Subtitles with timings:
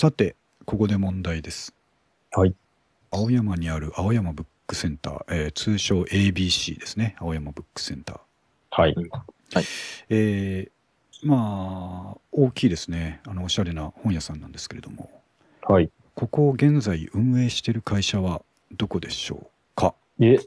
[0.00, 0.34] さて
[0.64, 1.74] ここで問題です。
[2.32, 2.54] はい。
[3.10, 7.16] 青山にある青山ブックセンター、えー通称 ABC ですね。
[7.18, 8.20] 青山ブックセンター。
[8.70, 8.94] はい。
[10.08, 13.20] えーまあ大きいですね。
[13.26, 15.10] あのおしゃれな本屋さんなんですけれども。
[15.68, 15.90] はい。
[16.14, 18.40] ここを現在運営している会社は
[18.72, 19.46] どこでしょう
[19.76, 19.94] か？
[20.18, 20.38] え、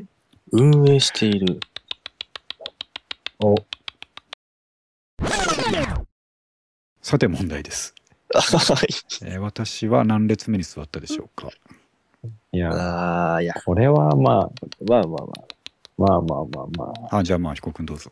[0.50, 1.60] 運営している。
[3.40, 3.54] お、
[7.02, 8.03] さて問題です、はい。
[8.34, 11.48] えー私は何列目に座ったでしょうか？
[12.52, 14.50] いや、ああ、いや、これはままあ
[14.86, 15.26] まあまあ、
[15.96, 17.18] まあまあまあまあ。
[17.18, 18.10] あじゃあまあ彦君どうぞ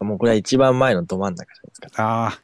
[0.00, 0.04] あ。
[0.04, 1.88] もうこれは一番前のど真ん中じゃないですか。
[1.96, 2.40] ああ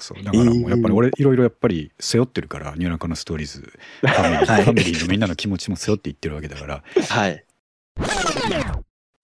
[0.00, 3.60] そうだからもうやっぱり俺いろいろやっぱり背負ってるからニューナカのストーリーズ
[4.00, 7.44] ファミリー,、はいファミリーのみんなの気持ちも背負っていってるわけだから、はい。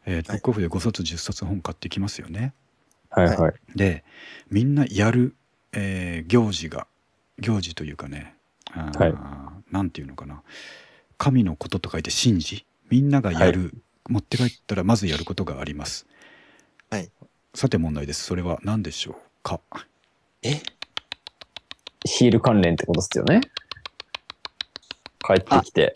[0.05, 2.53] えー、ブックオフで5冊10冊本買ってきますよね
[3.11, 3.55] はいはい。
[3.75, 4.05] で
[4.51, 5.35] みんなやる、
[5.73, 6.87] えー行事が
[7.39, 8.35] 行事というかね
[8.73, 9.15] あーはい。
[9.71, 10.43] なんていうのかな。
[11.17, 12.65] 神のことと書いて神事。
[12.91, 13.75] みんながやる、
[14.09, 16.07] 持って帰ったらまずやることがあります。
[16.91, 17.11] はい。
[17.55, 18.25] さて問題です。
[18.25, 19.61] それは何でしょうか？
[20.43, 20.63] え？
[22.05, 23.41] ヒール関連ってことですよね。
[25.27, 25.93] 帰ってきて。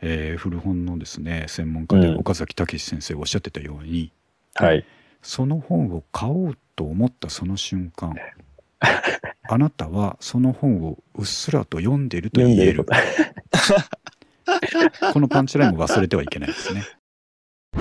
[0.00, 4.12] えー古本のですね専門家でうん岡崎武先生がおっしゃってたように、
[4.54, 4.84] はい。
[5.22, 8.14] その本を買おうと思ったその瞬間
[9.50, 12.86] あなたはその本をうっすらと読んでいると言える。
[15.12, 16.82] このパンチラインも忘れてはいけないですね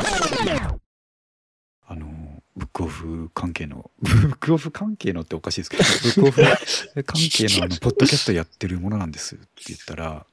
[1.88, 10.26] あのブックオフ関係のブックオフ関係のっておかしいですけどブックオフ関係のあのポッドキャストやってるものなんですって言ったら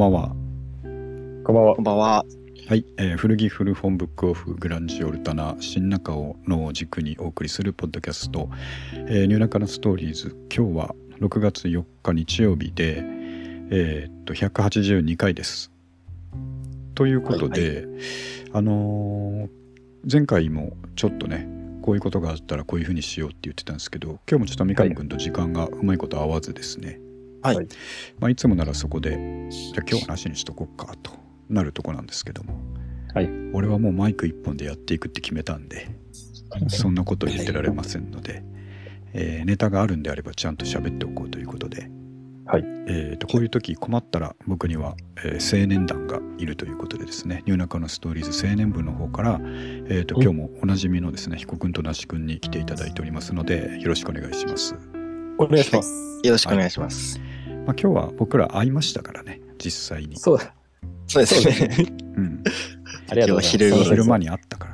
[0.00, 0.28] ばんは。
[1.44, 1.84] こんばんはこん。
[1.84, 2.24] ばんは。
[2.68, 8.48] はい、えー古着古本ブックオフグランジオルタナ新中尾の軸にお送りするポッドキャスト
[9.08, 13.02] 「えーニューナカのストーリーズ」今日は6月4日日曜日で、
[13.70, 15.70] えーっと182回です。
[16.94, 17.86] ということで、
[18.52, 19.48] あのー
[20.10, 21.46] 前回もちょっとね
[21.82, 26.98] こういうことがあったらこういうふうにしようって言ってたんですけど今日もちょっと三上君と時間がうまいこと合わずですね、
[27.42, 27.56] はい。
[27.56, 27.68] はい。
[28.18, 29.10] まあ、いつもならそこで
[29.50, 31.12] じゃあ今日はなしにしとこうかと
[31.48, 32.54] なるとこなんですけども、
[33.14, 33.28] はい。
[33.52, 35.88] 俺はもうマイク一本でやっていくって決めたんで
[36.68, 38.42] そんなこと言ってられませんので、
[39.12, 41.90] えーネタがあるんであればちゃんと喋っておこうということで、
[42.46, 42.64] はい。
[42.86, 47.42] えー、とこういう時困ったら僕には、えー青年団がいるということでですね。
[47.46, 50.22] ニューナカのストーリーズ青年部の方から、えー、とうん。
[50.22, 54.99] 今日もおなじみのですね彦君と那須君に来ていただいておりますのでよろしくお願いします。
[55.40, 56.20] お願いします。
[56.22, 57.18] よろしくお願いします。
[57.18, 60.18] まあ、今日は僕ら会いましたからね実際に。
[60.18, 60.54] そうだ。
[61.06, 61.86] そうですね。
[62.16, 62.44] うん
[63.08, 63.56] ありがとうございます。
[63.56, 64.72] 今日は昼に昼間に会ったから、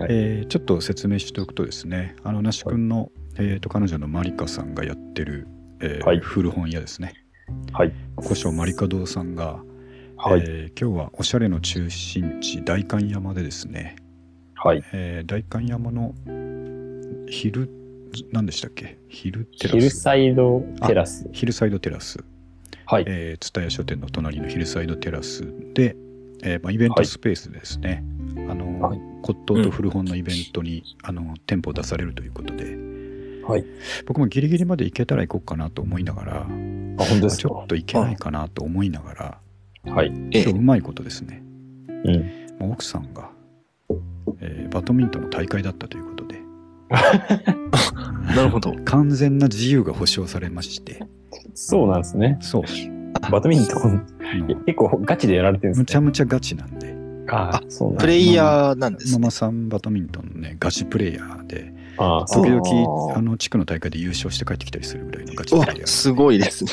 [0.00, 5.46] はいえーちょっと説明しておくとですねあの那須君の、えー、と彼女のマリカさんがやってる、
[5.80, 7.14] えーはい古本屋ですね
[7.72, 7.92] はい。
[8.20, 9.62] 古書マリカ堂さんが、
[10.16, 10.40] はい。
[10.44, 13.94] えー今日はおしゃれの中心地代官山でですね、
[14.56, 14.82] はい。
[14.92, 16.14] えー代官山の
[17.28, 17.68] 昼
[18.32, 18.98] 何でしたっけ？
[19.08, 19.76] 昼テラス？
[19.78, 21.28] ヒルサイドテラス。
[21.32, 22.18] ヒルサイドテラス
[22.86, 23.04] はい。
[23.06, 25.42] えー、蔦屋書店の隣のヒルサイドテラス
[25.74, 25.96] で、
[26.42, 28.04] えーまあ、イベントスペースでですね、
[28.48, 32.76] あのはい骨董と古本のイベントに、あの店舗を出されるということで
[33.46, 33.64] はい。
[34.06, 37.42] 僕もギリギリまで行けたら行こうかなと思いながらあ、本当ですか？
[37.42, 40.12] ちょっと行けないかなと思いながらはい。
[40.32, 41.42] え今日うまいことですね、
[42.04, 42.14] うん。
[42.58, 43.30] まあ奥さんが、
[44.40, 46.23] えーバドミントンの大会だったということで
[48.36, 48.74] なるほど。
[48.84, 51.00] 完全な自由が保障されまして
[51.54, 52.38] そうなんですね。
[52.40, 52.62] そう
[53.30, 54.06] バドミントン、
[54.66, 55.82] 結構ガチでやられてるんですね。
[55.82, 56.94] むちゃむちゃガチなんで
[57.30, 59.18] あーそうなんプレイヤーなんですね。
[59.18, 66.70] ママさんバドミントンのねガチプレイヤーであーそう時あー々あの地区の大会で優勝して帰ってきたりするぐらいのガチうわプレイヤー、すごいですね。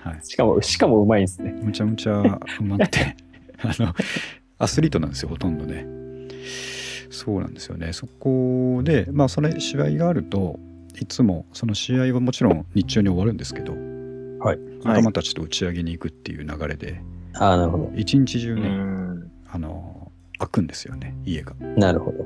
[0.00, 1.52] はい、しかも、しかもうまいんですね。
[1.62, 2.24] むちゃむちゃう
[2.62, 3.16] まくて
[3.62, 3.92] あの
[4.58, 5.84] アスリートなんですよほとんどね
[7.16, 10.58] そうなんですよねそこでまあそれ試合があると
[11.00, 17.00] いつもその試合はもちろん日中に終わるんですけど、はい仲間たちと打ち上げに行くっていう流れで
[17.34, 19.30] ああ、なるほ一日中うね、ん。
[19.50, 21.66] あの開くんですよね家がど。
[21.66, 22.18] なるほど。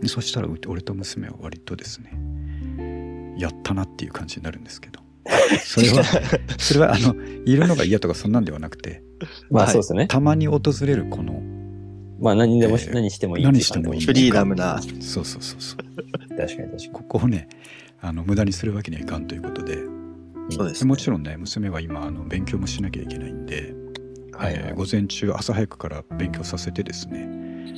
[0.00, 5.00] でそしたらう俺と娘は割とですねやったなっていう感じになるんですけど
[5.64, 6.04] それは
[6.58, 7.14] それはあの
[7.46, 9.02] いるのが嫌とかそんなんではなくて
[9.50, 10.06] まあはいそうですよね。
[10.08, 11.42] たまに訪れるこの
[12.24, 12.94] まあ何でもし、えー。
[12.94, 14.00] 何してもいい何してもいい。
[14.00, 14.80] フリーダムな。
[15.00, 16.36] そうそうそうそう。
[16.36, 16.88] 確かに確かに。
[16.90, 17.48] ここをね
[18.00, 19.76] あの無駄にするわけにはいかんということで。
[20.48, 20.88] そうです、ね。
[20.88, 23.74] もちろんね娘は今あの勉強もしなきゃいけないんで、
[24.32, 27.28] はいえー午前中朝早くから勉強させてですね、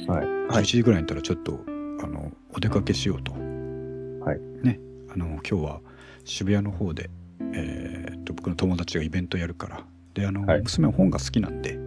[0.07, 0.27] はい。
[0.27, 0.63] はい。
[0.63, 1.61] 11時ぐらいになったらちょっと
[2.03, 4.41] あのお出かけしようと、はい。
[4.63, 4.79] ね
[5.13, 5.81] あの今日は
[6.25, 7.11] 渋谷の方で、
[7.53, 9.85] えーっと僕の友達がイベントやるから。
[10.15, 10.63] であの、はい。
[10.63, 11.79] 娘は本が好きなんで、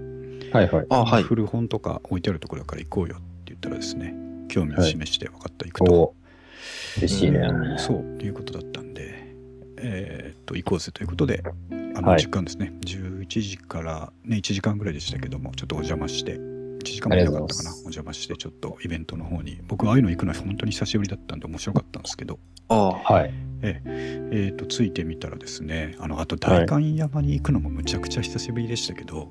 [0.52, 0.86] はいはい。
[0.90, 1.24] あ、はい。
[1.24, 4.14] 古本とか置いてあるところだから行こうよって言ったらですね
[4.48, 6.16] 興味を示して分かった行くと、お
[6.98, 7.40] 嬉しいね。
[7.40, 7.80] うん。
[7.80, 9.34] そういうことだったんで、
[9.78, 11.44] えーっと行こうぜということで
[11.96, 12.20] あのはい。
[12.20, 17.72] 時間ですね、11時から、ね、1時間ぐらいでしたけどもちょっとお邪魔して1時間もいなかったかな。
[17.72, 23.34] お邪魔してちょっとイベントの方に僕ああいうの行くのは本当に久しぶりだったんで面白かったんですけどあはい。
[23.62, 29.28] えー、とついてみたらですねあのあと代官山に行くのもむちゃくちゃ久しぶりでしたけど、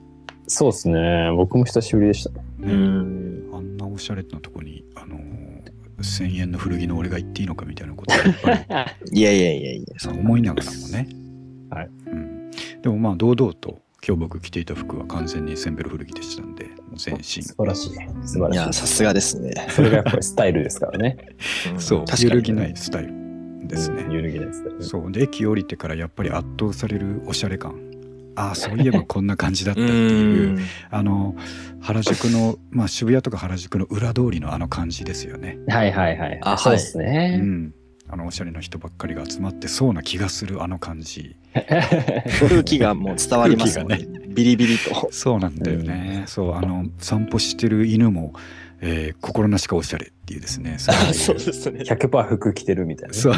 [0.48, 1.30] そうですね。
[1.36, 2.30] 僕も久しぶりでした。
[2.30, 3.54] うねん。
[3.54, 5.38] あんなおしゃれなとこに、あのー
[6.00, 9.98] 1000円の古着の俺が行っていいのかみたいなことをやっぱりいやいやいやいや。
[9.98, 11.08] そう思いながらもね、
[11.70, 12.50] はいうん、
[12.82, 16.66] でもまあ堂々と今日僕着ていた服は完全にセンベロ古着でしたんで
[16.96, 17.90] 全身素晴らしい。
[18.26, 18.80] 素晴いや、らしい。
[18.80, 19.66] さすがですね。
[19.70, 21.16] それがやっぱりスタイルですからね。
[21.76, 23.12] んそう確かに揺るぎないスタイル
[23.66, 24.82] ですね、うん揺るぎないスタイル。
[24.82, 27.87] そうで駅降りてからやっぱり圧倒されるおしゃれ感
[28.38, 30.58] ああそういえばこんな感じだったってういうん。
[30.90, 31.34] あの
[31.80, 35.58] 原宿の、まあ、渋谷とか原宿の裏通りのあの感じですよね。
[35.68, 36.38] はいはいはい。
[36.42, 37.36] あそうですうね。
[37.36, 37.74] ん、
[38.08, 41.36] あのおしゃれな人ばっかりが集まってそうな気がするあの感じ。
[42.48, 43.98] 空気がもう伝わりますもんね。
[43.98, 45.08] 空ビリビリと。
[45.10, 46.22] そうなんだよね。
[46.26, 48.34] そうあの散歩してる犬も、
[48.80, 50.76] えー心なしかおしゃれっていうですね。
[50.78, 51.80] そうそうですね。
[51.80, 53.20] 100%服着てるみたいなね。
[53.20, 53.34] そう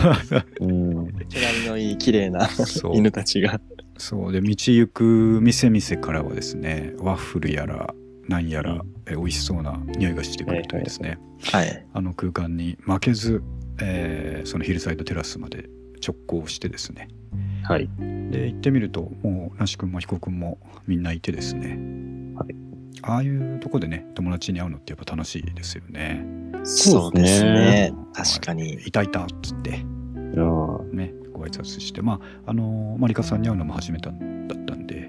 [0.60, 1.06] うん。
[1.28, 2.46] 毛並みのいい綺麗な
[2.92, 3.58] 犬たちが。
[4.00, 7.94] そうで道行く店々からはですねワッフルやら
[8.28, 11.86] なんやら、うんえ美味しそうな匂いがしてくるというですね、はい。
[11.92, 13.42] あの空間に負けず、
[13.80, 15.68] えーそのヒルサイドテラスまで
[16.06, 17.08] 直行してですね
[17.64, 17.90] はい。
[18.30, 21.78] で行ってみるともう那須君も彦君もみんないてですね、
[22.36, 22.54] はい
[23.02, 26.24] ああいうとこでね友達に会うのってやっぱ楽しいですよね。
[26.64, 27.92] そうですね。
[28.14, 28.74] はい確かに。
[28.86, 29.82] いたいたっつって
[30.36, 30.40] う
[30.92, 35.08] んねご挨拶してまああのマリカさんに会うのも初めてだったんで。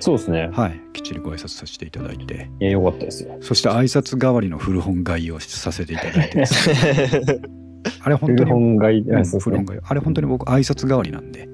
[0.00, 0.48] そうですね。
[0.52, 0.80] はい。
[0.92, 2.50] きっちりご挨拶させていただいて。
[2.58, 3.36] いや、よかったですよ。
[3.40, 6.42] そして挨拶代わりの古本買いをさせていただいて
[8.02, 9.56] あれ本当古に本買い、うんあそうですね。
[9.56, 9.80] 古本買い。
[9.84, 11.48] あれ本当に僕挨拶代わりなんで。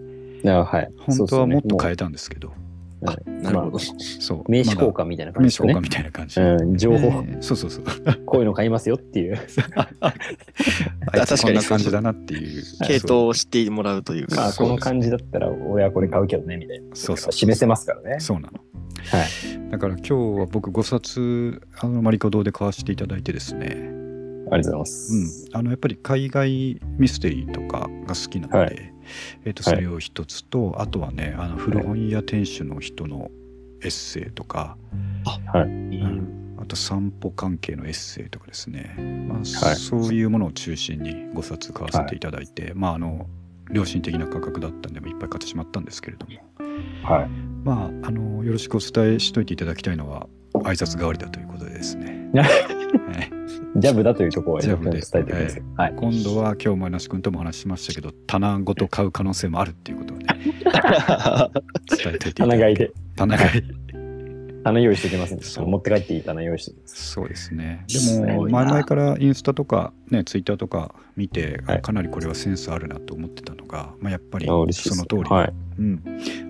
[0.46, 0.88] あはい。
[0.98, 2.52] 本当はもっとえ変えたんですけど
[3.04, 3.78] あなるほど。
[3.78, 5.80] そう名刺交換みたいな感じですね名刺交換。
[5.80, 7.84] みたいな感じ、うん、情報、えーそうそうそう
[8.26, 9.38] こういうの買いますよっていう。
[10.00, 10.12] あ
[11.12, 14.52] 確かにこんな感じだなっていう系統を知ってもらうというか。
[14.56, 16.84] この感じだったら、俺はこれ買うけどね、みたいな。
[16.94, 18.20] そうそう示せますからね。
[18.20, 18.60] そうなの
[19.10, 19.70] はい。
[19.70, 23.90] だから今日は僕5冊あのマリコ堂で買わせていただいてですね、ありが
[24.50, 25.12] とうございます。
[25.12, 28.97] うん、あのやっぱり海外ミステリーとかが好きなので、はい
[29.44, 33.30] えー、とそれを一つと、あとはねあの古本屋店主の人の
[33.82, 36.58] エッセイとか、うん。
[36.60, 38.94] あと散歩関係のエッセイとかですね、
[39.28, 39.76] まあはい。
[39.76, 43.26] そういうものを中心に5冊買わせていただいて、まああの
[43.70, 46.32] 良心的な価格だったんでいっぱい買ってしまったんですけれども。
[47.04, 47.28] はい。
[47.64, 52.30] まああのよろしくお伝えしといていただきたいのは挨拶代わりだということでですね、
[53.12, 53.30] は い
[53.76, 55.62] ジャブだというところは伝えてください。
[55.76, 55.94] はい。
[55.96, 60.26] 今度は今日もなし君ともお話ししましたけど棚ごと買う可能性もあるっていうことをね。
[62.02, 62.92] 伝えておいて棚買いで。
[63.16, 63.62] 棚買い。
[64.64, 66.76] 棚用意しておきますん持って帰っていい棚用意して。
[66.84, 67.84] そうですね。
[67.88, 71.82] すでも前々からインスタとかねツイッターとか見て、はい。
[71.82, 75.52] かなりこれはセンスあるなと思ってたのが、まあ、やっぱりその通り、はい。
[75.78, 76.02] うん。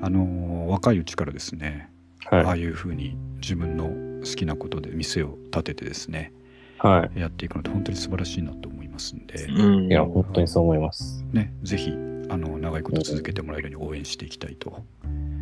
[0.02, 1.88] あのー若いうちからですね、
[2.30, 6.32] あはあいうふうに自分の好きなことで店を建ててですね
[6.82, 6.86] い。
[6.86, 9.88] はやっていくのって本当に素晴らしいなと思いますんで、うんい。
[9.88, 11.24] いや、本当にそう思います。
[11.32, 11.92] ね、ぜひ
[12.28, 14.84] あの長いこと続けてもらえるように応援していきたいと、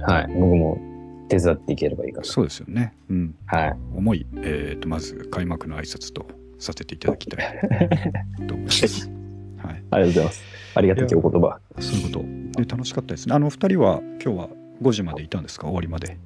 [0.00, 0.26] はい。
[0.28, 0.78] 僕も
[1.28, 2.24] 手伝っていければいいかな。
[2.24, 3.76] そうですよね、うん、はい。
[3.94, 6.26] 思い、えー、とまず開幕の挨拶と
[6.58, 7.60] させていただきたい
[8.46, 9.10] と思います。
[9.58, 10.44] はい、ありがとうございます。
[10.74, 11.58] ありがたきお言葉。
[11.80, 12.20] そういうこ
[12.54, 13.34] とで楽しかったですね。
[13.34, 14.48] あの二人は今日は
[14.82, 15.66] 5時までいたんですか？
[15.66, 16.18] 終わりまで。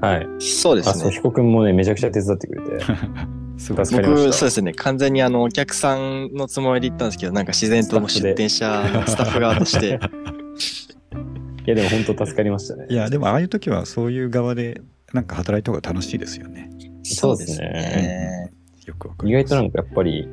[0.00, 0.24] はい。
[0.24, 1.10] あ、そう、ですね。
[1.12, 2.84] 彦君もね、めちゃくちゃ手伝ってくれて。
[3.58, 4.72] すごい助かりました僕、そうですね。
[4.72, 9.98] 完全にあの、お客さんのつもりで行ったんですけど、なんか自然とも出店者のスタッフ側として、
[11.66, 12.86] いや、でも本当助かりましたね。
[12.90, 14.82] いやでもああいう時はそういう側で
[15.12, 16.70] なんか働いた方が楽しいですよね。
[17.02, 18.50] そうですね。
[18.86, 19.42] よくわかります。
[19.42, 20.28] 意外となんかやっぱり、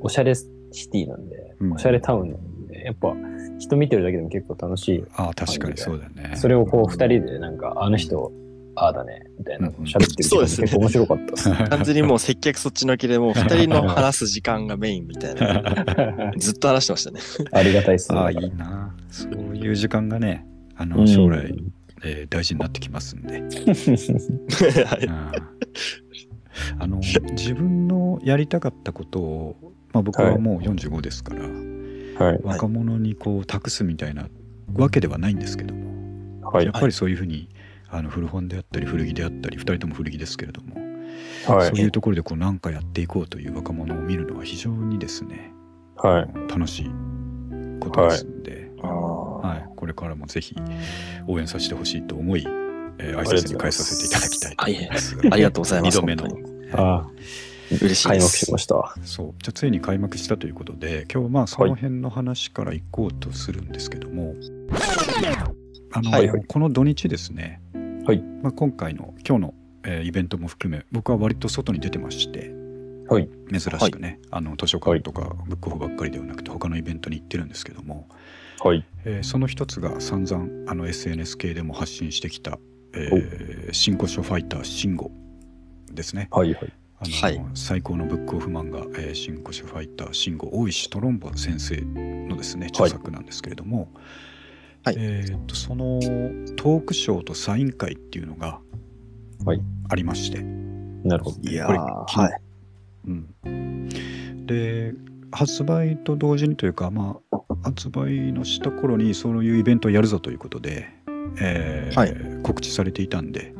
[0.00, 0.46] おしゃれシ
[0.90, 3.14] ティなんで、うんおしゃれタウンなんで、やっぱ
[3.58, 5.04] 人見てるだけでも結構楽しい。
[5.14, 6.36] ああ確かにそうだよね。
[6.36, 8.32] それをこう二人でなんか、あの人
[8.76, 11.50] ああだね、みたいな喋ってる時間結構面白かったです。
[11.68, 16.32] 完全にもう接客そっちのけでもう二人の話す時間がメインみたいな。
[16.38, 17.20] ずっと話してましたね。
[17.52, 18.18] ありがたいっすね。
[18.18, 20.46] ああいいなそういう時間がね
[20.76, 21.54] あうんの将来、
[22.04, 23.42] えー大事になってきますんで、
[26.78, 29.56] あの自分のやりたかったことを、
[29.92, 31.42] まあ、僕はもう45ですから、
[32.24, 32.40] はい。
[32.42, 34.28] 若者にこう託すみたいな
[34.74, 36.80] わけではないんですけども、はいやっ。
[36.80, 37.48] ぱりそういうふうに
[37.92, 40.76] あの古本であったり古着であったり2人とも古着ですけれども、
[41.46, 45.52] はそういうところでこう何かやっていこうという若者を見るのは非常にですね、
[45.96, 46.48] はい。
[46.48, 46.90] 楽しい
[47.80, 50.54] ことですんで、あはいこれからもぜひ
[51.26, 52.44] 応援させてほしいと思い、
[52.98, 55.18] えー挨拶に返させていただきたいと思います。
[55.30, 55.96] ありがとうございます。
[55.96, 56.24] 二度目の
[57.70, 58.28] 嬉しい開幕。
[58.30, 58.94] しました。
[59.04, 64.34] そうじゃあついに開幕したということで今日はまあその辺の話からいこうとするんですけども、
[65.92, 67.60] あの、はいはいこの土日ですね、
[68.10, 72.50] はいまあ、今回の今日の、えーイベントも含め僕は割と外に出てまして、
[73.08, 78.08] はい珍しくね、あの図書館とかブックオフばっかりではなくて他のイベントに行ってるんですけども、
[78.64, 78.84] はい。
[79.04, 82.58] えーその一つが散々あの SNS 系でも発信してきた、
[82.94, 85.12] えー、新古書ファイター新語
[85.92, 86.26] ですね。
[86.32, 86.52] はい。
[86.52, 86.72] はい。
[86.98, 91.80] あのはい最高のブックオフ漫画、えー、新古書ファイター新語大石トロンボ先生
[92.28, 93.92] のですね著作なんですけれども、
[94.84, 94.96] はい。
[94.98, 96.00] えー、とその
[96.56, 98.60] トークショーとサイン会っていうのが
[99.44, 99.60] はい。
[99.88, 101.50] ありまして、なるほど。
[101.50, 102.40] いやこれはい。
[103.06, 104.92] うん、で
[105.32, 110.88] 発売と同時にというか、まあ、発売のした頃にそういうイベントをやるぞということで、
[111.40, 112.42] えーはい。
[112.42, 113.54] 告知されていたんで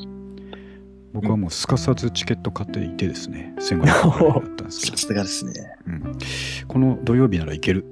[1.13, 5.53] 僕はもうすかさずチケット買っていてですね 1500円だったんですけさど、すがですね。
[5.87, 6.19] うん、
[6.69, 7.85] この土曜日ならいける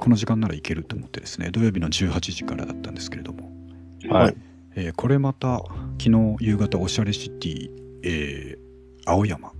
[0.00, 3.50] この時間ならいけると思ってですね土曜日の18時からだったんですけれども、
[4.08, 4.36] はい。
[4.74, 5.62] えーこれまた
[5.98, 7.70] 昨日夕方おしゃれシティ、
[8.02, 9.52] えー青山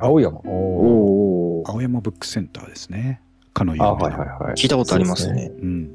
[0.00, 0.38] 青山。
[0.44, 1.62] お。
[1.66, 3.20] 青山ブックセンターですね
[3.54, 4.54] かの有あ、名なはいはいはい。
[4.54, 5.50] 聞いたことありますね。
[5.60, 5.90] うん、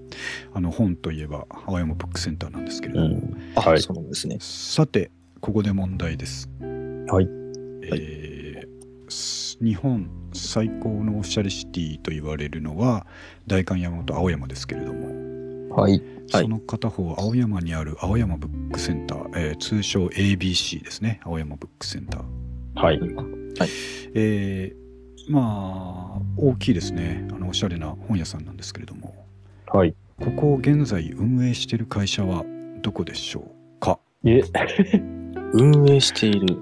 [0.54, 3.38] あの本といえば青山ブックセンターなんですけれども、うん。
[3.56, 4.38] あ、はいそうなんですね。
[4.40, 7.28] さてここで問題です、はい。
[7.84, 8.74] えー
[9.10, 13.06] す日本最高のおしゃれシティと言われるのは
[13.48, 15.92] 代官山と青山ですけれども、はい。
[15.92, 22.24] はいその片方青山にある青山ブックセンター、えー通称 ABC ですね青山ブックセンター
[22.82, 23.00] はい。
[24.16, 29.14] えーまあ大きいですねあのおしゃれな本屋さんなんですけれども
[29.68, 29.94] はい。
[30.20, 32.44] ここを現在運営している会社は
[32.82, 34.00] どこでしょうか？
[34.26, 34.42] え、
[35.54, 36.58] 運営している。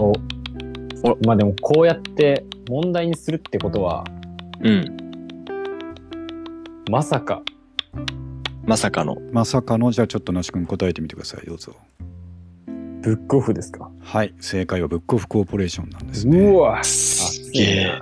[0.00, 0.12] お。
[1.24, 4.04] まあでも、こうやって問題にするってことは、
[4.62, 4.96] うん。
[6.90, 7.42] まさか、
[8.64, 9.16] まさかの。
[9.32, 9.90] まさかの。
[9.92, 11.46] じゃあちょっと那須君答えてみてください。
[11.46, 11.74] どうぞ。
[12.66, 13.90] ブックオフですか？
[14.00, 14.34] はい。
[14.40, 17.98] 正解はブックオフコーポレーションなんですうねわ、すげえ。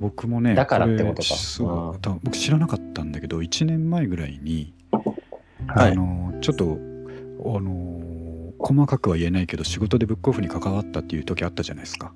[0.00, 1.18] 僕もねだからってことか。
[1.20, 4.72] れそううん多分僕知らなかったんだけど1年前ぐらいに、
[5.66, 5.92] はい。
[5.92, 6.78] あのちょっと
[7.44, 12.12] あの細かくは言えないけど仕事でブックオフに関わったっていう時あったじゃないですか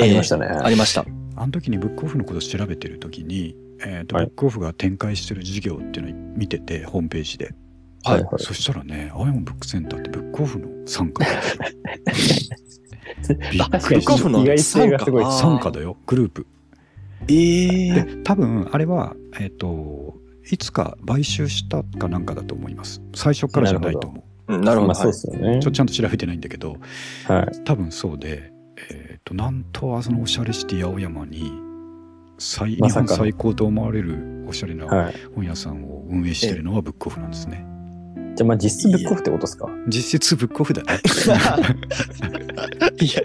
[0.00, 0.46] ありましたね。
[0.46, 1.04] ありました。
[1.36, 7.54] あの時にブックオフのことを調べてる時に、えーとはいブックオフが展開してる事業っていうのを見ててホームページで、
[8.04, 8.42] はいはい。
[8.42, 11.24] そしたらね青山ブックセンターってブックオフの傘下
[13.26, 15.24] ブックオフの意外性がすごい。
[15.24, 16.46] あー傘下だよグループ
[17.28, 20.14] ええで多分あれはえっ、と
[20.50, 24.86] いつか買収したかなんかだと思います最初からじゃないと思うなるほど。
[24.88, 25.70] まあそうですよねちょ。
[25.70, 26.76] ちゃんと調べてないんだけど
[27.26, 27.64] はい。
[27.64, 28.53] 多分そうでえっ、
[29.24, 31.52] となんとあそのおしゃれシティ青山に
[32.38, 35.14] 最日まさかの本最高と思われるおしゃれなはい。
[35.34, 37.64] 本屋さんを運営しているのはブックオフなんですね。
[38.36, 39.68] じゃあまあ実質ブックオフってことですか？
[39.88, 40.98] 実質ブックオフだね。
[43.00, 43.22] いや、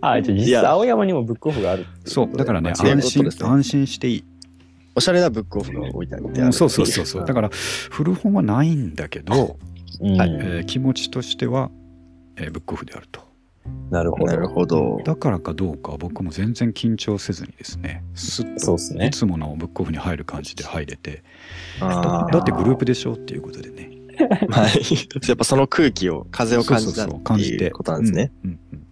[0.00, 4.24] あ、じゃあ実質青山にもブックオフがあるそう、だからね、安心ね安心していい。
[4.94, 6.24] おしゃれなブックオフが置いてある。
[6.24, 7.24] うんそうそうそうそう。
[7.24, 7.50] だから、
[7.90, 9.56] 古本はないんだけど、
[10.00, 11.70] うんはいえー気持ちとしては、
[12.36, 13.20] えーブックオフであると。
[13.90, 14.48] なるほなるど。
[14.48, 15.00] ほど。
[15.04, 19.10] だからかどうかは僕も全然緊張せずにですね、すっとそうですねい。
[19.10, 21.22] つものブックオフに入る感じで入れて、
[21.80, 23.90] だってグループでしょっていうことでね。
[24.50, 25.28] はい。
[25.28, 28.28] やっぱその空気を、風を感じたっていうことなんですね。。
[28.28, 28.86] 感じてうんうんうん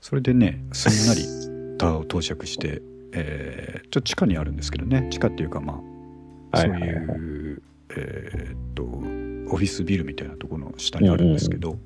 [0.00, 2.82] それでね、すんなりた到着して、
[3.12, 5.80] えーちょっと地下にあるんですけどね、地下っていうかま
[6.52, 7.62] あ、そうはいはいはいいう、
[7.96, 11.78] えーっと、オフィスビルみたいなところの下にあるんですけど、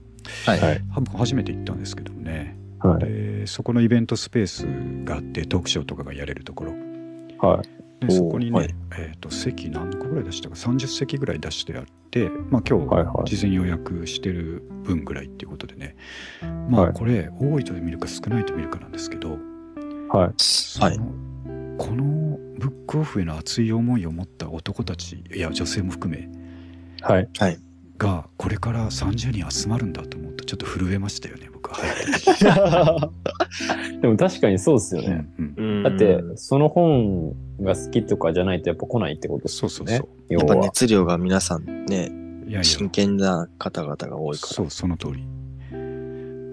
[0.47, 0.61] はい。
[0.61, 0.83] はい。
[1.01, 3.05] 僕初めて行ったんですけどね、はい。
[3.05, 4.67] でそこのイベントスペース
[5.05, 6.73] があって、トークショーとかがやれるところ、
[7.39, 8.07] はい。
[8.07, 15.97] でそこにね、はいえー、と席何個ぐらい出したか？30席ぐらい出してあって、まあ、今はいはい日事前予約してる分ぐらいっていうことでね、
[16.69, 19.39] まあはいこれ多いと見るか少ないと見るかなんですけど、
[20.11, 20.33] はい。
[20.37, 20.99] そのはい。
[21.79, 26.29] このブックオフへの熱い思いを持った男たちいや女性も含め
[27.01, 27.29] はい。
[27.99, 33.11] がこれから30人集まるんだと思うとちょっと震えましたよね僕は
[34.01, 35.29] でも確かにそうですよて、ね。
[35.39, 39.71] うんうんだって、その本が好きとかじゃないとやっぱ来ないってことですよね。
[39.71, 40.65] そうそうそう要やっぱは。
[40.65, 42.11] 熱量が皆さんね、
[42.47, 44.53] いやいや真剣な方々が多いから。
[44.53, 45.25] そうその通り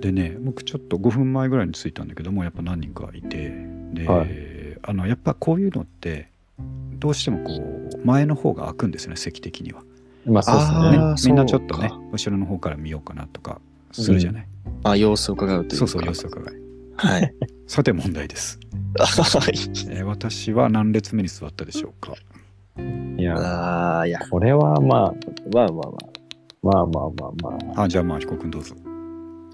[0.02, 3.52] でね僕ちょっと5分前ぐらいに着いたんだけどもやっぱ何人かいて
[3.94, 4.56] で、はい
[4.88, 6.30] あのやっぱこういうのって
[7.00, 9.82] どうしてもこう前の方が開くんですね席的には、
[10.26, 11.16] まあそうですあね。
[11.26, 13.60] みんなちょっとね後ろの方から見ようかなとか
[13.92, 14.48] するじゃない、
[14.84, 15.86] あ、様子を伺うというか。
[15.86, 16.56] そうそう様子を伺い
[16.98, 17.34] はい。
[17.68, 18.60] さて問題です、
[18.98, 19.54] はい。
[19.90, 22.14] えー私は何列目に座ったでしょうか？
[23.18, 24.20] いや、ああ、いや。
[24.30, 25.14] これはまあ、
[25.54, 25.96] まあまあまあ。
[26.62, 27.84] まあまあまあまあ。
[27.84, 28.76] あじゃあまあ彦君どうぞ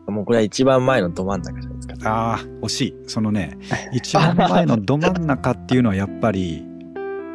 [0.08, 2.34] もうこれは一番前のど真ん中じゃないですか。
[2.34, 3.58] あー惜しいそのね
[3.94, 6.66] 一番前のど真ん中っていうのはやっぱり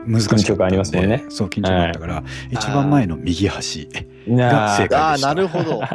[0.06, 0.44] 難しかったんで。
[0.44, 1.24] 緊張感ありますもんね。
[1.28, 3.88] そう緊張感あったから、一番前の右端
[4.26, 5.28] な正解ああ、でした。
[5.28, 5.80] なるほど。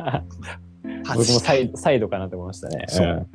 [1.16, 2.86] 僕もサイサイドかなと思いましたね。
[2.88, 3.08] そう。
[3.08, 3.28] ん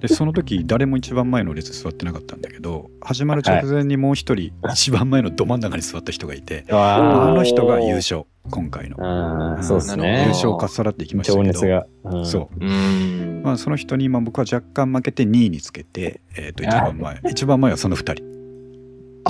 [0.00, 8.96] でその時誰も一番前の列座ってなかったんだけど始まる直前にもう一人一番前のど真ん中に座った人がいて、ああの人が優勝今回の。
[9.00, 10.22] あー、そうですね。
[10.24, 10.28] る。
[10.28, 11.44] 勝をかっさらっていきましたけど。
[11.44, 11.86] 情熱が。
[12.04, 12.26] うん。
[12.26, 12.64] そう。
[12.64, 13.40] う。
[13.42, 17.20] まあ、その人に今僕は若干負けて2位につけて、えー、と一番前。
[17.30, 18.37] 一番前はその2人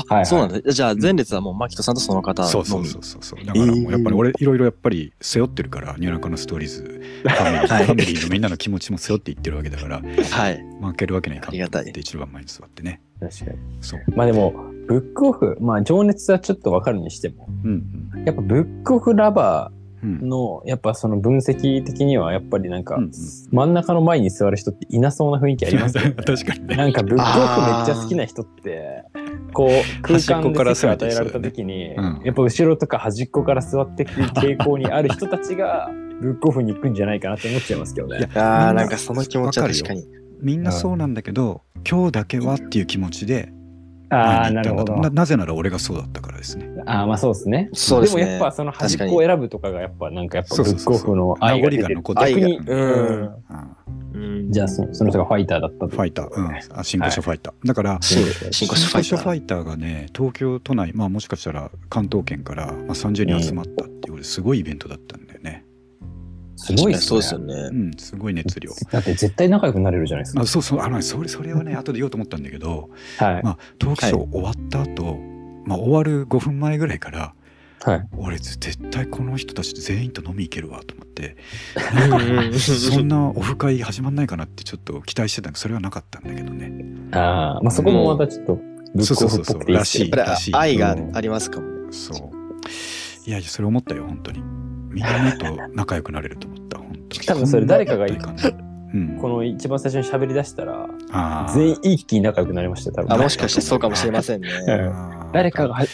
[0.08, 0.26] あ、はいはい。
[0.26, 0.72] そうなんだ。
[0.72, 2.52] じゃあ前列はもう牧人さんとその方のみ。
[2.52, 3.44] そうそうそうそうそう。
[3.44, 7.84] だからもうやっぱり俺いろいろやっぱり背負ってるからニューナカのストーリーズファミリーはい。
[7.86, 10.64] ファミリーのみんなの気持ちも背負っていってるわけだからはい。
[10.80, 11.84] 負けるわけにはいかんありがたい。
[11.88, 13.00] って一番前に座ってね。
[13.20, 13.58] 確かに。
[13.80, 14.00] そう。
[14.14, 14.52] まあでも、
[14.86, 17.82] ブックオフ、まあ情熱はちょっとわかるにしても、うん
[18.24, 20.18] やっぱブックオフラバうんうん。
[20.20, 23.12] ーの、やっぱその分析的には、やっぱりなんかうんうん、
[23.50, 26.12] 真ん中の前に座る人っていなそうな雰囲気ありますよね。
[26.24, 26.76] 確かにね。
[26.76, 29.02] なんかブックオフめっちゃ好きな人って、
[29.52, 38.18] こう空間で席を与えられた時に、うんやっぱ後ろとか端っこから座ってくる傾向にある人たちが、ブックオフに行くんじゃないかなって思っちゃいますけどね。
[38.18, 40.06] いやああ、みんななんかその気持ちは確かに。
[40.40, 43.52] みんなそうなんだけど今日だけはっていう気持ちで
[44.10, 44.96] ああ、なるほど。
[44.96, 46.68] ななぜなら俺がそうだったからですね。
[46.86, 47.70] ああ、まあそうですね。
[47.72, 48.24] そうですね。
[48.24, 51.04] もやっぱその端っこを選ぶとかがやっぱなんかやっぱブッそうそうそうそう。
[51.04, 51.88] クオフの愛が出てる。
[51.88, 52.80] 名残が残ってる逆に、うん。
[52.80, 53.34] うん。
[54.14, 54.18] う
[54.48, 54.52] ん。
[54.52, 55.88] じゃあそその人がファイターだったと。
[55.88, 58.66] ファイター、うん、あ新古書ファイター、だから新古新
[59.04, 59.58] 書ファイター。
[59.64, 65.27] がね東京都内まあもしかしたら関東圏から、まあ、30人集まったっていうすごいイベントだったん
[66.58, 67.06] すごいっすね。
[67.06, 67.70] そうですようね。
[67.70, 70.46] んすごい熱量だって絶対仲良くなれるじゃないですかあ。
[70.46, 73.42] そうそうあのそれそれはね後で言おうと思ったんだけど、はい。
[73.42, 75.16] まあ、トークショー終わった後、
[75.64, 77.34] まあ終わる5分前ぐらいから
[77.84, 78.08] はい。
[78.16, 81.36] 俺絶対この人たち全員と飲み行けるわと思って
[82.10, 86.72] うん そんなオフ会始まんないかなってちょっと期待してたけどそれはなかったんだけどね
[87.12, 88.56] ああ、まあそこもまたちょっと
[88.94, 91.72] ブックオフっぽくていいっすよそうそうそうそうらしい愛がありますかもね。
[91.92, 94.42] そういやいやそれ思ったよ本当に
[95.02, 97.26] みんなと仲良くなれると思った本当に。
[97.26, 99.18] 多分それ誰かがこんな一体感ねうん。
[99.20, 100.88] この一番最初に喋り出したら、
[101.52, 103.12] 全員一気に仲良くなりましたよ、多分。
[103.12, 104.48] あ、もしかしてそうかもしれませんね。
[105.32, 105.86] 誰かがはもう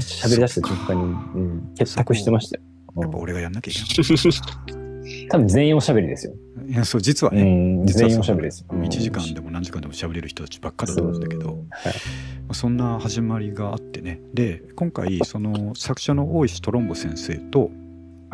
[0.00, 2.62] 喋り出した瞬間に、うん、結託してましたよ。
[3.02, 4.74] やっぱ俺がやんなきゃいけな
[5.30, 6.34] 多分全員おしゃべりですよ。
[6.66, 8.76] いいやそう実はうね、ん、全員おしゃべりですよ。
[8.76, 11.56] 1時間でも何時間でも喋れる人たちばっかだったんだけど、はい。
[11.56, 11.60] ま
[12.50, 14.20] あそんな始まりがあってね。
[14.32, 17.70] で今回その作者の大石トロンボ先生と、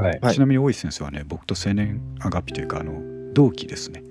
[0.01, 0.19] はい。
[0.21, 0.35] はい。
[0.35, 3.01] ちなみに大石先生はね僕と青年あがっぴというかあの
[3.33, 4.03] 同期ですね。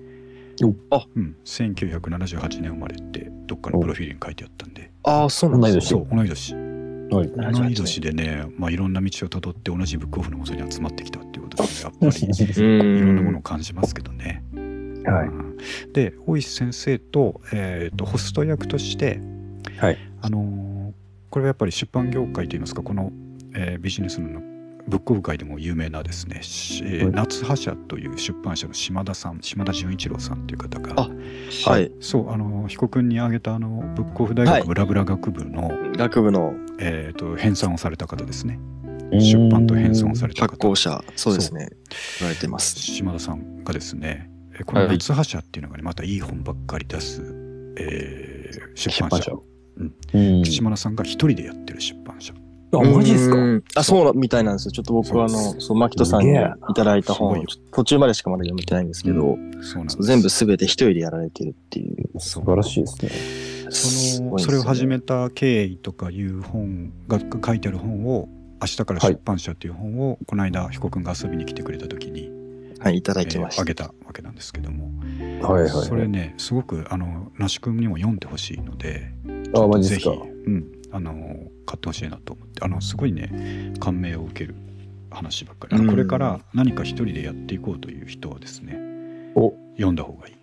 [0.91, 1.05] あ。
[1.15, 4.91] うん、1978年生まれってどっかのプロフィールに書いてあったんで。
[5.03, 6.07] ああ、そうなんですそね。
[6.11, 6.53] う同い年。
[7.11, 7.53] はい。
[7.53, 12.09] 同い年でね、まあ、いろんな道をたどって同じブックオフの元に集まってきたっていうことで、ね、やっぱり
[12.61, 13.43] ういろんなものをん。
[13.43, 14.43] 感じますけどね。
[15.05, 15.27] はい。
[15.27, 15.57] うん。
[15.93, 19.21] で大石先生と,、えーとホスト役として、
[19.77, 19.97] はい。
[20.21, 20.69] あのー
[21.29, 23.11] これはやっぱり出版業界といいますかこの、
[23.53, 24.41] えービジネスの
[24.89, 27.13] ブックオフ界でも有名なですね、しえーはい。
[27.13, 31.09] 夏葉社という出版社の島田さん島田純一郎さんという方があ
[31.69, 31.91] はい。
[32.01, 38.59] そうあの被告に挙げたあのブックオフ大学ブラブラ学部の、学部のえー、と編纂をされた方ですね。
[39.11, 41.69] 出版と編纂をされた発方行者、そうですね。
[42.19, 42.79] 言われてます。
[42.79, 44.97] 島田さんがですねえこのはい。
[44.97, 47.21] 夏葉社っていうのがねまたいい本ばっかり出す、
[47.77, 48.29] えー
[48.75, 49.31] 出版社。
[50.13, 50.43] うん。
[50.43, 52.33] 島田さんが一人でやってる出版社
[52.71, 53.35] あ、マジですか？
[53.35, 54.71] うんあ、そうなみたいなんですよ。
[54.71, 62.19] ちょっと僕はあの、そう、牧人さんにいただいた本途中までしかまだ読めてないんですけど、そうなん全部すべて一人でやられてるっていう。
[62.19, 63.11] 素晴らしいですね。
[63.71, 68.27] そのそれを始めた経緯とかいう本が書いてある本を
[68.61, 72.31] 明日から出版社っていう本をこの間彦君が遊びに来てくれた時に、
[72.79, 73.61] はい、いただえーきました。
[73.61, 74.91] あげたわけなんですけども、
[75.41, 75.69] はいはい。
[75.69, 79.11] それねすごくあの那須君にも読んでほしいので
[79.55, 80.11] あ、マジですか？
[80.11, 81.13] うん、あの
[81.69, 84.55] 買ってほしいなと思ってあのすごいね感銘を受ける
[85.11, 85.87] 話ばっかり。
[85.87, 88.79] これから何か一人でやっていこうという人はですね
[89.35, 90.35] お、読んだ方がいい。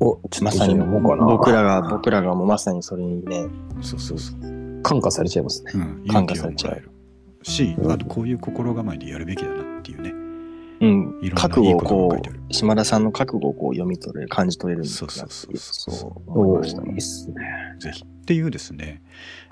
[0.00, 0.74] お、ちょっとまさに。
[0.74, 3.46] 僕らが、僕らがもうまさにそれにね、
[3.82, 5.72] そうそうそう、感化されちゃいますね。
[5.74, 6.70] うん、感化されちゃう。
[6.72, 6.90] もらえる。
[7.42, 7.92] しうん。
[7.92, 9.73] あとこういう心構えでやるべきだなっ
[10.84, 11.18] うん。
[11.22, 11.36] いろん。
[11.36, 15.94] な覚悟をいいことこが書いてあるう、島田さんの覚悟をこう読み取れる、感じ取れるそうそうそうそう。
[15.94, 16.92] そう思いおましたね。
[16.92, 17.00] いいっ。
[17.00, 17.34] すね。
[17.78, 18.40] ぜひってい。
[18.42, 19.02] うですね、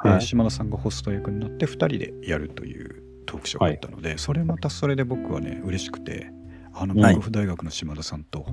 [0.04, 6.32] えーはい島田さんがホスト役になって2人でやるというトークショーがあったので、それまたそれで僕はね嬉しくて
[6.74, 7.14] あのはい。
[7.14, 8.46] 文部大学の島田さんと、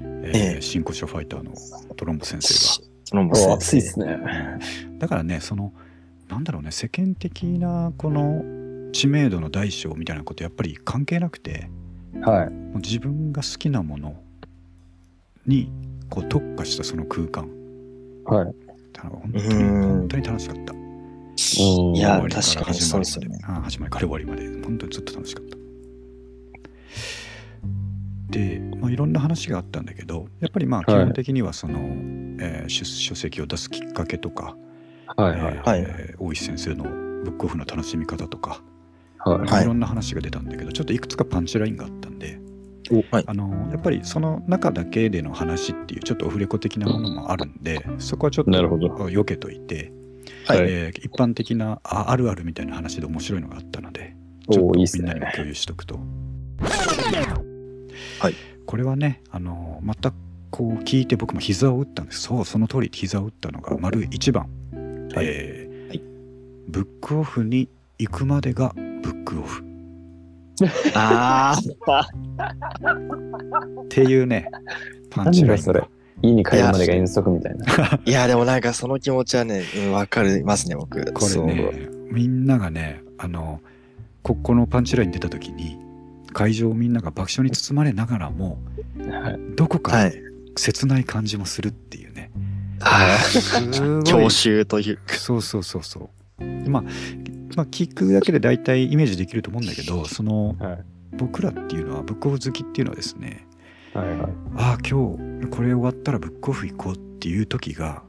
[0.00, 1.52] ええーえ新古書ファイターの
[1.96, 2.54] トロンボ先生
[3.04, 4.06] そのもうお、熱いっすね。
[4.06, 4.18] が、う
[4.90, 4.98] ん。
[4.98, 5.72] だからねその
[6.28, 8.42] なんだろうね世間的なこの
[8.92, 11.68] 知名度の大小みたいなことやっぱり関係なくて
[12.22, 12.50] はい。
[12.50, 14.14] もう自分が好きなもの
[15.46, 15.70] に
[16.10, 17.48] こう特化したその空間
[18.24, 18.54] はい。
[18.92, 20.74] だから本当にうん本当に楽しかった。
[20.74, 25.56] いや確かに始まりまそうですよねあ始まりから終わりまで本当にずっと楽しかった。
[28.30, 31.78] で、まあ、いろんな話があったんだけどやっぱりまあ基はい本的にはその、
[32.40, 34.56] えー書書籍を出すきっかけとか、
[35.16, 35.54] はいはい。
[35.54, 38.62] えーはい大石先生のブックオフの楽しみ方とか、
[39.30, 39.48] はい。
[39.48, 42.38] はいいろんな話が出たんだけどちょっといくつかパンチラインがあったんで
[43.10, 43.24] はい。
[43.26, 49.92] あのやっぱりその中だけでの話っていうちょっとオフレコ的なものもあるんでそこはちょっと避けといて。
[50.44, 54.16] はいえー一般的なああるあるみたいな話で面白いのがあったので
[54.50, 55.98] ちょっとみんなにも共有しとくと。
[58.20, 58.34] はい
[58.64, 60.12] これはねあのまた
[60.50, 64.48] こう聞いて僕も膝を打ったんですそうその通り膝を打ったのが丸1番、
[65.14, 66.02] はいえーはい
[66.68, 68.74] ブックオフに行くまでが
[69.06, 69.64] ブックオフ
[70.94, 71.56] あ
[73.84, 74.48] っていうね
[75.10, 75.82] パンチラインそれ
[76.22, 77.66] 家に帰るまでが遠足みたいな。
[77.92, 78.00] あ。
[78.06, 81.12] いや、でもなんかその気持ちはね、うんわかりますね、僕。
[81.12, 83.60] これねみんながねあの
[84.22, 85.78] ここのパンチライン出た時に
[86.32, 88.58] 会場みんなが爆笑に包まれながらも
[89.10, 89.56] はい。
[89.56, 90.10] どこか。
[90.56, 92.30] 切ない感じもするっていうね、
[92.80, 95.14] あすごい 教習というか。
[95.14, 96.84] そうそうそうそうでまあ
[97.56, 100.84] まあ聞くだけで大体イメージできると思うんだけどそのはい。
[101.12, 103.46] 僕らっていうのはブックオフ好きっていうのはですね
[103.94, 104.18] はいはい。
[104.56, 108.02] ああ今日これ終わったらブックオフ行こうっていう時が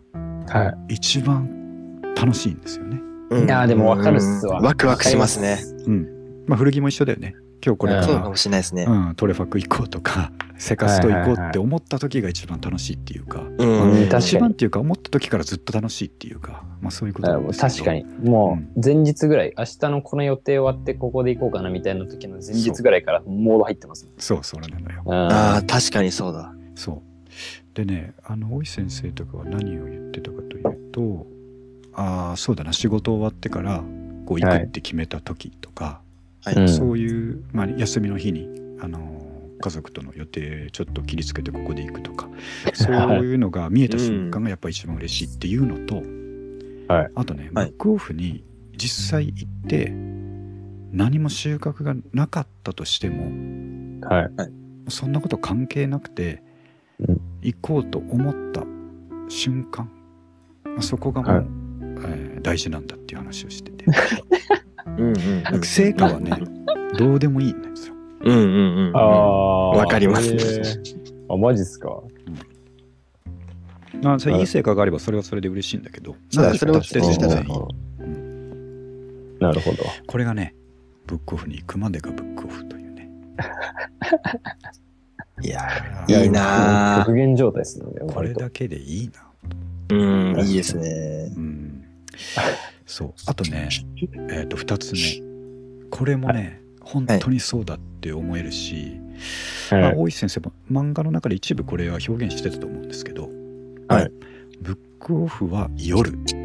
[0.47, 2.99] は一番楽しいんですよね。
[3.29, 5.59] うんいやーでもわかるっすわうんワクワクしますね。
[5.85, 6.07] うん。
[6.47, 7.35] まあ古着も一緒だよね。
[7.65, 8.83] 今日これそうかもしれないですね。
[8.83, 13.43] うん、トレファク行こうとか セカスト行こうって思った時が一番楽しいっていうか、
[14.17, 17.31] 一番っていうか思った時からずっと楽しいっていうか、まあそういうことい。
[17.31, 18.29] なんですけど確かに。
[18.29, 24.07] もう前日ぐらい、明日のこの予定終わってここで行こうかなみたいな時の前日ぐらいからモード入ってます。
[24.17, 26.53] そうそれなのよああ、あ確かにそうだ。
[26.75, 27.07] そう
[27.73, 31.27] でねあの大石先生とかは何を言ってたかというと
[31.93, 33.83] ああそうだな仕事終わってから
[34.25, 36.06] こう行くって決めた時とか、はい。
[36.55, 36.69] うん。
[36.69, 38.47] そういう、まあ、休みの日に
[38.79, 39.17] あの
[39.59, 42.29] 家族との予定ちょっと切りつけてここで行くとか
[42.73, 47.11] そういうのが見えた瞬間がやっぱり一番嬉しいっていうのと、はい。
[47.15, 47.65] あとね、はい。
[47.67, 48.43] ブックオフに
[48.75, 49.91] 実際行って
[50.91, 54.15] 何も収穫がなかったとしてもあ。
[54.15, 54.29] はい。
[54.89, 56.43] そんなこと関係なくて、
[56.99, 57.21] うん。
[57.41, 58.63] 行こうと思った
[59.29, 59.91] 瞬間
[60.63, 61.45] まあそこがもう、はい。
[61.45, 63.85] えー大事なんだっていう話をしてて
[64.87, 65.15] うんうん
[65.55, 65.61] うん。
[65.63, 66.31] 成果はね
[66.97, 67.95] どうでもいいんですよ。
[68.21, 68.43] うんうん
[68.87, 68.95] うん。
[68.95, 69.69] ああ。
[69.71, 70.95] わかりますへー
[71.29, 71.89] あ、マジっすか？
[74.01, 77.47] まあ、それはいいい成果があればそれはそれで嬉しいんだけど、そうだなかったってそれは全然いい。
[79.39, 79.77] なるほど。
[80.05, 80.55] これがね、
[81.07, 83.09] ブックオフに行くまでがブックオフというね。
[85.41, 85.61] いや
[86.07, 87.85] いやいいなぁ極限状態ですね。
[88.07, 89.13] これだけでいいな。
[89.89, 91.31] ーうん、いいですね。
[91.35, 91.83] うん。
[92.87, 93.13] そう。
[93.27, 93.69] あとね、
[94.31, 95.87] えっ、と、2つ目。
[95.91, 98.99] これもね、本当にそうだって思えるし、
[99.71, 99.95] まあ、はい。
[99.95, 103.29] 大石先生も漫画の中で一部これは表現してたと思うんですけど、
[103.87, 104.11] はい
[104.59, 106.35] ブックオフは夜って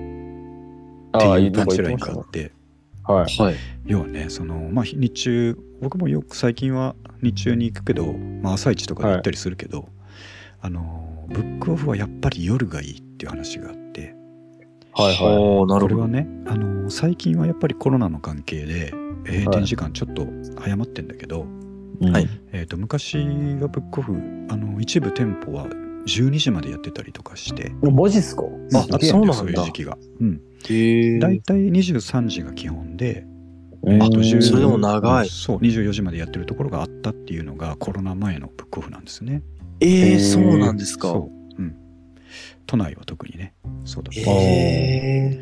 [1.13, 2.53] ああ、いいうパンチラインがあって、
[3.05, 3.43] はい。
[3.43, 3.57] はい。
[3.87, 9.89] 要はねそのまあ日中僕もよく最近は日中に行くけど、まあ、朝一とかで行ったりするけど、
[10.61, 14.15] あのブックオフはやっぱり夜がいいっていう話があって
[14.95, 15.89] はいはおーなるほど。
[15.89, 18.93] これはねあの最近はやっぱりコロナの関係で
[19.27, 20.27] 閉店時間ちょっと
[20.61, 21.47] 早まってんだけど、
[22.01, 22.11] い。
[22.11, 24.13] はいえー、と昔はブックオフ
[24.51, 25.67] あの一部店舗は
[26.07, 28.43] 12時までやってたりとかしてマジっすか？
[28.75, 29.97] ああそうなんだそういう時期が。
[30.21, 30.41] うん。
[30.69, 31.19] へえ。
[31.19, 33.33] 大体23時が基本で、うん
[34.01, 39.43] あと10それでも長いそう、24時までやってるところがあったっていうのがコロナ前のブックオフなんですね。
[39.81, 41.09] ええ、そうなんですか。
[41.09, 41.42] そう。
[42.59, 42.65] うん。
[42.67, 44.21] 都内は特にね、そうだった。
[44.31, 45.41] え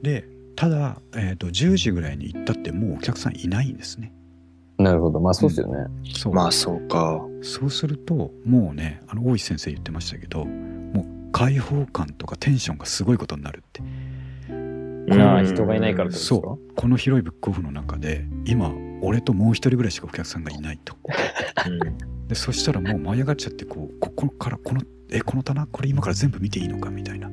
[0.02, 0.24] で、
[0.56, 4.12] ただ、えー、と10時ぐらいに行ったってもうお客さんいないんですね。
[4.78, 5.20] なるほど。
[5.20, 5.86] まあそうっすよね。
[6.14, 7.28] そうまあそうか。
[7.42, 13.82] そうするともうねあの大石先生言ってましたけどもう開放感とかテンションがすごいことになるって
[15.12, 20.96] ああ、うん人がいないからそうこの広いブックオフの中で今俺ともう一人ぐらいしかお客さんがいないと
[22.26, 27.30] でそしたらもう舞い上がっちゃってこうここからこのえこの棚これ今から全部見ていいのかみたいな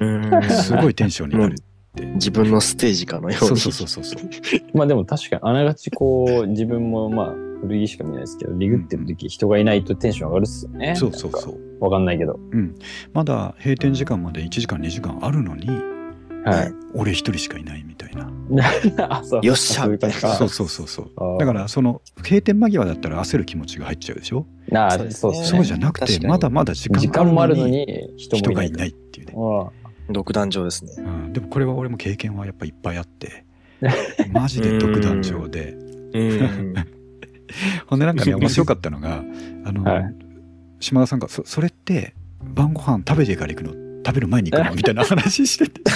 [0.00, 0.42] うん。
[0.50, 1.56] すごいテンションになるっ
[1.94, 3.48] て自分のステージかのように。
[3.48, 4.22] そうそうそうそうそう
[4.76, 10.94] まあでも確かにあながちこう自分もまあ古着しか見ないですけどリグってる時人がいないとテンション上がるっすよね。
[10.96, 12.38] そうそうそなんかうわかんないけど。
[12.52, 12.74] うん
[13.12, 15.68] まだ閉店時間まで1時間2時間あるのに
[16.50, 16.72] はい。
[16.94, 18.30] 俺一人しかいないみたいな。
[19.42, 19.82] よっしゃ。
[19.82, 20.34] そういう感じか。
[20.36, 21.38] そうそうそうそう。
[21.38, 24.46] だからその閉店間際だったら焦る気持ちが入っちゃうでしょ？
[24.72, 25.44] ああそうですね。
[25.44, 28.52] そうじゃなくてまだまだ時間時間もあるのに人もいない。
[28.52, 29.70] 人がいないっていうね、あ
[30.10, 30.92] 独壇場ですね。
[30.98, 33.44] うん、でもこれは俺も経験はやっぱいっぱいあって。
[34.32, 35.72] マジで独壇場で。
[36.14, 36.74] うん。
[37.86, 39.22] ほんでなんかね面白かったのが
[39.64, 40.14] あの、はい。
[40.80, 42.14] 島田さんがそそれって
[42.54, 44.74] 晩ご飯食べてから行くの食べる前に行くの？
[44.74, 45.80] みたいな話してて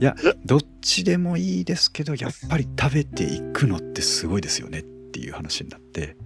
[0.00, 6.16] いやどっちでもいいですけどやっぱり食べていくのってすごいですよねっていう話になって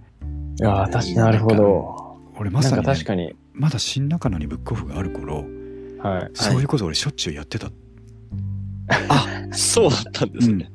[0.63, 2.17] あああ、確かになるほど。
[2.37, 3.35] 俺まさに、ね、か確かに。
[3.53, 5.45] まだ新中野にブックオフがある頃
[5.99, 6.29] はい。
[6.33, 7.71] そういうこと俺しょっちゅうやってた、
[9.09, 10.69] あ、 そうだったんですね。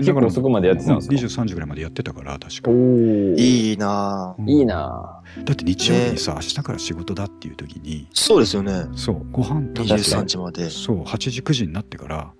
[0.00, 3.36] 結構遅くまでやってたんですか？23時ぐらいまでやってたから確かおお。
[3.36, 3.70] い。
[3.70, 4.50] いいなぁ。
[4.50, 8.86] いいなだって日曜日にさ、明日から仕事だっていう時にそうですよね。
[8.94, 10.70] そうご飯食べて23時まで。
[10.70, 12.32] そう8時9時になってから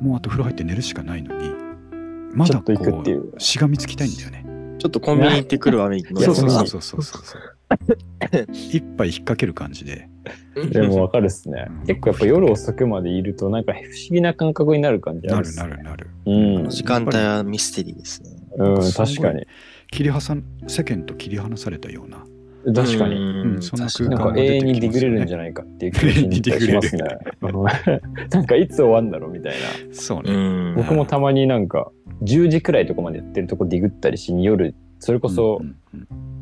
[0.00, 1.54] もうあと風呂入って寝るしかないのに
[2.34, 4.44] まだこっていううしがみつきたいんだよね
[4.78, 6.20] ちょっとコンビニ行ってくるわ、みたいな。
[6.20, 7.56] そうそうそうそうそうそう
[8.52, 10.08] 一杯引っ掛ける感じで
[10.70, 11.86] でもわかるっすねうん。
[11.86, 15.54] 結構やっぱ夜遅くまでいるとなんか不思議な感覚になる感じあなる。
[15.54, 16.68] なるなるうん。
[16.68, 18.30] 時間帯はミステリーですね。
[18.58, 19.46] うん、確かに。
[19.90, 20.36] 切り離さ
[20.66, 22.24] 世間と切り離されたような
[22.72, 23.14] 確かに。
[23.14, 27.02] うんそんな空なんか間が出て永遠にディグれるんじゃないかっていう気がしますね。
[27.42, 27.52] うん
[28.30, 29.94] なんかいつ終わんだろうみたいな。
[29.94, 30.36] そうね、う
[30.72, 30.74] ん。
[30.76, 31.90] 僕もたまになんか
[32.22, 35.60] 10時くらいとかまでやってるとこディグったりしに夜、それこそ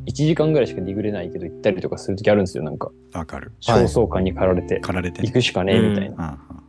[0.06, 2.64] 1時間ぐらいしかディグれないけど行ったりとかするときあるんですよ。
[2.64, 2.88] なんか。
[2.88, 3.52] うんわかる。
[3.66, 4.80] はい焦燥感に駆られて。
[4.80, 5.22] 駆られて。
[5.22, 6.16] ね行くしかねえみたいな。
[6.18, 6.64] あああ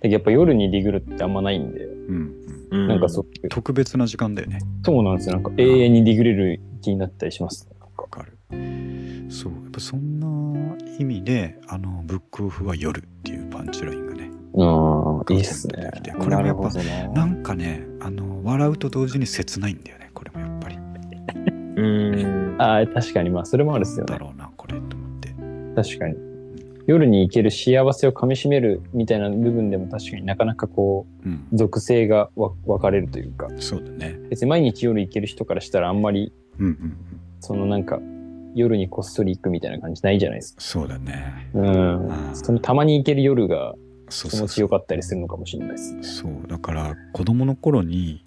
[0.00, 2.32] でやっぱ夜にディグるってあんまないんで、うん
[2.70, 3.48] うなんかそういう。
[3.48, 4.60] 特別な時間だよね。
[4.84, 5.34] そうなんですよ。
[5.34, 7.68] なんか永遠にディグれる気になったりします。
[7.96, 8.38] わかる。
[9.30, 15.90] そうやっぱそんな意味であのブックオフは夜っていうパンチラインがねうん、いいっすね。
[16.18, 17.08] これもやっぱなな。
[17.12, 20.54] なんかねあの笑うと同時に切ないんだよねこれもやっぱ。
[20.54, 20.57] り
[21.80, 22.56] うん。
[22.58, 24.12] ああ、確かに、まあ、それもあるっすよね。
[24.12, 25.34] だろうなこれと思って
[25.74, 26.16] 確かに。
[26.86, 36.96] 夜に行ける幸せをかみしめるみたいな部分でも確かになかなかこうんう、属性がわ分かれるというか、そうだね別に毎日夜行ける人からしたらあんまり、うんうんうん
[37.40, 38.00] そのなんか、
[38.54, 40.60] 夜にこっそり行くみたいな感じないじゃないですか。
[40.60, 42.30] そうだねうん。
[42.32, 43.74] そのたまに行ける夜が
[44.08, 46.02] 気持ちよかったりするのかもしれないですね。
[46.02, 48.24] そうだから子供の頃に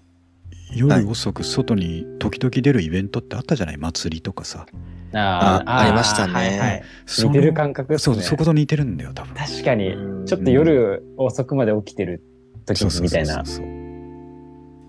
[0.73, 3.77] 夜遅く外に時々出るイベントってあったじゃない？
[3.77, 4.65] 祭りとかさ。
[5.13, 6.33] ああありましたね。
[6.33, 6.83] はいはい。
[7.19, 7.99] 似てる感覚ね。
[7.99, 9.35] そうそこと似てるんだよ多分。
[9.35, 9.89] 確かに。
[9.93, 10.25] う、ん。
[10.25, 12.23] ちょっと夜遅くまで起きてる
[12.65, 13.33] 時みたいな。
[13.35, 13.81] そうそうそうそう。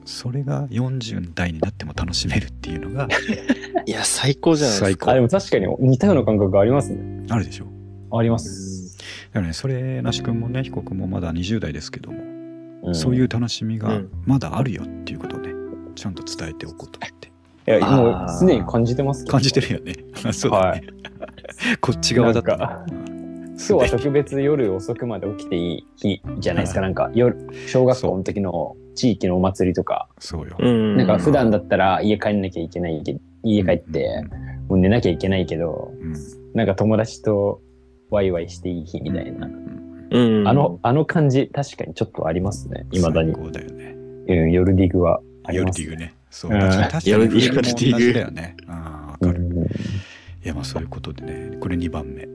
[0.05, 3.09] それが40代になっても楽しめるっていうのが。
[3.87, 4.87] いや、最高じゃないですか。
[4.87, 5.11] 最高。
[5.11, 6.99] あ、でも確かに似たような感覚がありますね。
[7.31, 7.67] あるでしょ？
[8.17, 8.99] あります。
[9.33, 12.95] だからねそれ那須君もね被告もまだ20代ですけども、ん。
[12.95, 14.09] そういう楽しみがうん。
[14.27, 15.52] まだあるよっていうことをね
[15.95, 17.33] ちゃんと伝えておこうと思って
[17.67, 19.33] いや、もうあーすでに感じてますけど。
[19.33, 19.95] 感じてるよね
[20.33, 20.83] そうだね、
[21.81, 26.81] こっち側だった今日は特別夜遅くまで起きていい日じゃないですか。
[26.81, 27.37] なんか夜、
[27.69, 30.97] 小学校の時の地域のお祭りとか、そうよ、うん。
[30.97, 34.25] なんか普段だったら家帰んなきゃいけないけ、家帰って
[34.69, 36.15] もう寝なきゃいけないけど、うん
[36.55, 37.63] なんか友達と
[38.11, 39.47] ワイワイしていい日みたいな。
[39.47, 39.73] うん
[40.11, 40.49] うん。
[40.49, 42.87] あの、あの感じ、確かにちょっとありますね。
[42.91, 43.33] 未だに。
[43.33, 43.97] 最高だよね
[44.29, 45.81] うん、夜ディグはあります。
[45.83, 46.15] 夜ディグね。
[46.31, 46.53] そう。
[46.53, 46.61] うん。
[46.61, 48.57] 確かに確かに夜ディだよね。
[48.67, 49.63] ああわかる、うん。
[49.65, 49.69] い
[50.45, 51.57] やまあそういうことでね。
[51.59, 52.29] これ2番目。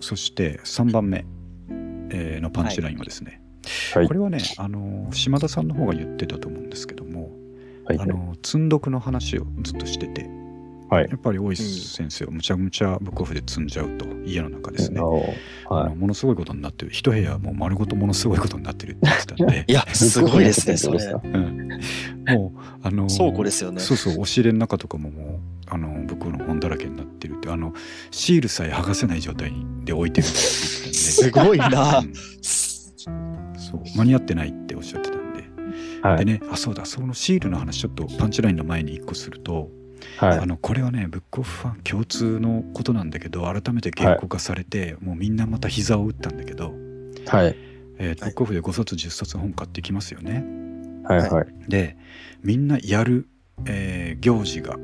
[0.00, 1.24] そして3番目、
[2.10, 3.40] えーのパンチラインはですね、
[3.94, 4.06] はい。
[4.06, 7.30] これはねあの島田さんの方が言ってたと思うんですけども、
[7.84, 10.28] はいあの積んどくの話をずっとしてて
[10.88, 11.08] はい。
[11.10, 16.92] やっぱり大石先生はむちゃむちゃブックオフで積んじゃうと家の中ですね、はのものすごいことになってる。
[16.92, 19.64] 一部屋もう丸ごとものすごいことになってるって言ってたんで。
[19.66, 19.94] いや、 い。
[19.94, 20.98] すごいですね、それ。
[21.04, 21.68] うん。
[22.28, 23.80] もうあの倉庫ですよね。
[23.80, 27.48] そうそう押し入れの中とかももうあのブックオフの本だらけになってるって。
[27.48, 27.72] あの
[28.10, 29.52] シールさえ剥がせない状態
[29.84, 31.48] で置いてるって言ってすたんで。
[31.48, 32.02] ごいなう。
[32.04, 32.12] ん。
[33.58, 33.82] そう。
[33.96, 35.44] 間に合ってないっておっしゃってたんで、
[36.02, 36.24] はい。
[36.24, 36.84] でねあそうだ。
[36.84, 39.70] そのシールの話ちょっとパンチラインの前に一個すると、
[40.18, 40.38] はい。
[40.38, 40.46] あ。
[40.46, 46.72] のこれはねブックオフファン共通のことなんだけど改めて言語化されて、もうみんなまた膝を打ったんだけど、
[47.26, 47.56] はい。
[47.98, 50.44] えーブックオフで5冊10冊本買ってきますよね。
[51.04, 51.30] はい。
[51.30, 51.46] はい。
[51.68, 51.96] で
[52.42, 53.26] みんなやる、
[53.66, 54.76] えー行事が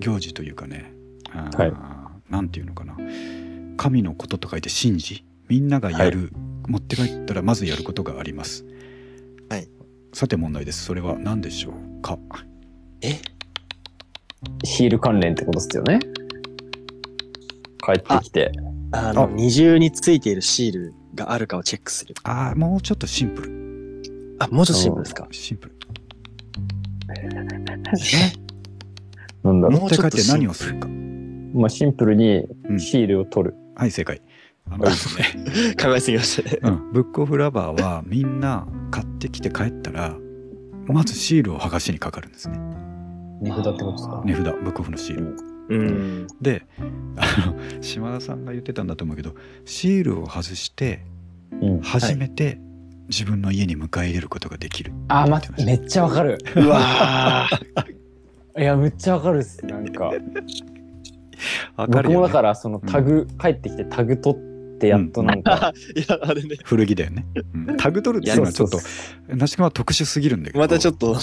[0.00, 0.92] 行事というかね
[1.32, 1.72] あーはい。
[2.30, 2.96] なんていうのかな。
[3.76, 5.24] 神のことと書いて神事。
[5.48, 6.32] みんながやる、
[6.66, 8.64] 持って帰ったらまずやることがあります。
[9.48, 9.68] はい。
[10.14, 10.84] さて問題です。
[10.84, 12.18] それは何でしょうか？
[13.02, 13.20] え？
[14.64, 15.98] シール関連ってことですよね。
[17.84, 18.52] 帰ってきて。
[18.92, 22.14] あの、二重についているシールがあるかをチェックする。
[22.24, 25.28] ああもうちょっとシンプルあ、もうちょっとシンプルですか？
[25.30, 25.74] シンプル
[29.44, 30.90] なんだろもうちょっと持って帰って何をするかう。
[30.90, 33.56] まあシンプルにうんシールを取る。
[33.76, 34.20] はい正解
[34.70, 36.58] あのですね考えすぎましたね。
[36.62, 40.14] うん、ブックオフラバーはみんな買ってきて帰ったら
[40.86, 42.58] まずシールを剥がしにかかるんですね
[43.42, 44.22] 値札ってことですか？
[44.24, 45.36] 値札ブックオフのシール
[45.68, 46.26] うん。
[46.40, 46.64] で
[47.16, 51.00] あの島田さんが言ってたんだと思うけどシールを外して
[51.60, 51.80] うん。
[51.80, 52.58] 初めて
[53.08, 56.38] 自分の家に迎え入れることができる、あ、ま、めっちゃわかる。
[56.56, 59.64] うわーいや、めっちゃわかるっす。
[59.66, 60.12] なんか。
[61.76, 64.51] かるよ、ね、もだから、そのタグ、帰ってきてタグ取って、
[64.88, 65.72] やっとなんか。
[65.96, 66.56] いや、あれね。
[66.64, 67.76] 古着だよね、うん。
[67.76, 70.58] タグ取るっていうのはちょっとそうそう那須君は特殊すぎるんだけど。
[70.60, 71.16] またちょっと違っ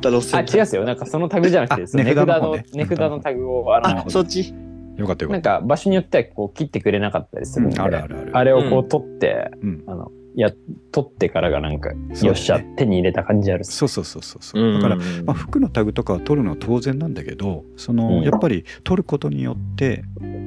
[0.00, 0.40] た路あ、線。
[0.40, 0.84] 違うっすよ。
[0.84, 2.64] なんかそのタグじゃなくて、あその値札の値札の方ね。
[2.72, 4.54] 値札のタグを、あの、あ、そっち。
[4.96, 7.82] よかったよかなんったか場所によってはこう切ってくれなかったりするんで、うん。
[7.82, 8.30] あるあるある。
[8.36, 9.84] あれをこう取って、うん。
[9.86, 10.52] あの、や、
[10.92, 13.76] 取ってからがなんか、そよっしゃ、手に入れた感じあるっす。
[13.76, 14.72] そうそうそうそうそう。
[14.74, 18.22] だから、まあ、服のタグとかは取るのは当然なんだけどその、うん。
[18.22, 20.04] やっぱり取ることによって、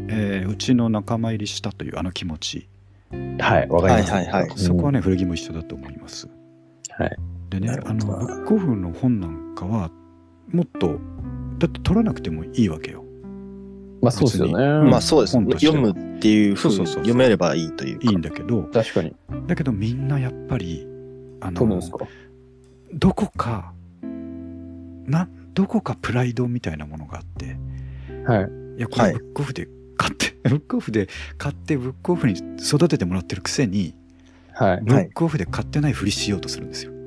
[0.10, 2.70] えーうちの仲間入りしたというあの気持ち、
[3.40, 4.12] はい、わかります。
[4.12, 6.28] はいはいはいうんそこはね古着も一緒だと思います。
[6.90, 7.18] はい。
[7.50, 9.92] でねあのブックオフの本なんかは
[10.50, 11.00] もっと
[11.58, 13.04] だって取らなくてもいいわけよ。
[14.02, 14.68] まあそうですよ別ね。
[14.90, 18.10] まあそうです本としては読むっていうふうにそうそうそう読めればいいというか。
[18.10, 19.16] いいんだけど確かに。
[19.48, 20.88] だけどみんなやっぱり
[21.40, 21.80] あの
[22.94, 23.74] どこか
[25.06, 27.58] などこかプライドみたいなものがあって
[28.26, 28.50] はい。
[28.78, 29.68] いやこれブックオフで
[30.02, 33.94] 買って、 ブックオフで買ってブックオフに育ててもらってるくせに
[34.54, 34.82] はい。
[34.84, 36.92] ブックオフで買ってないふりしようとするんですよ。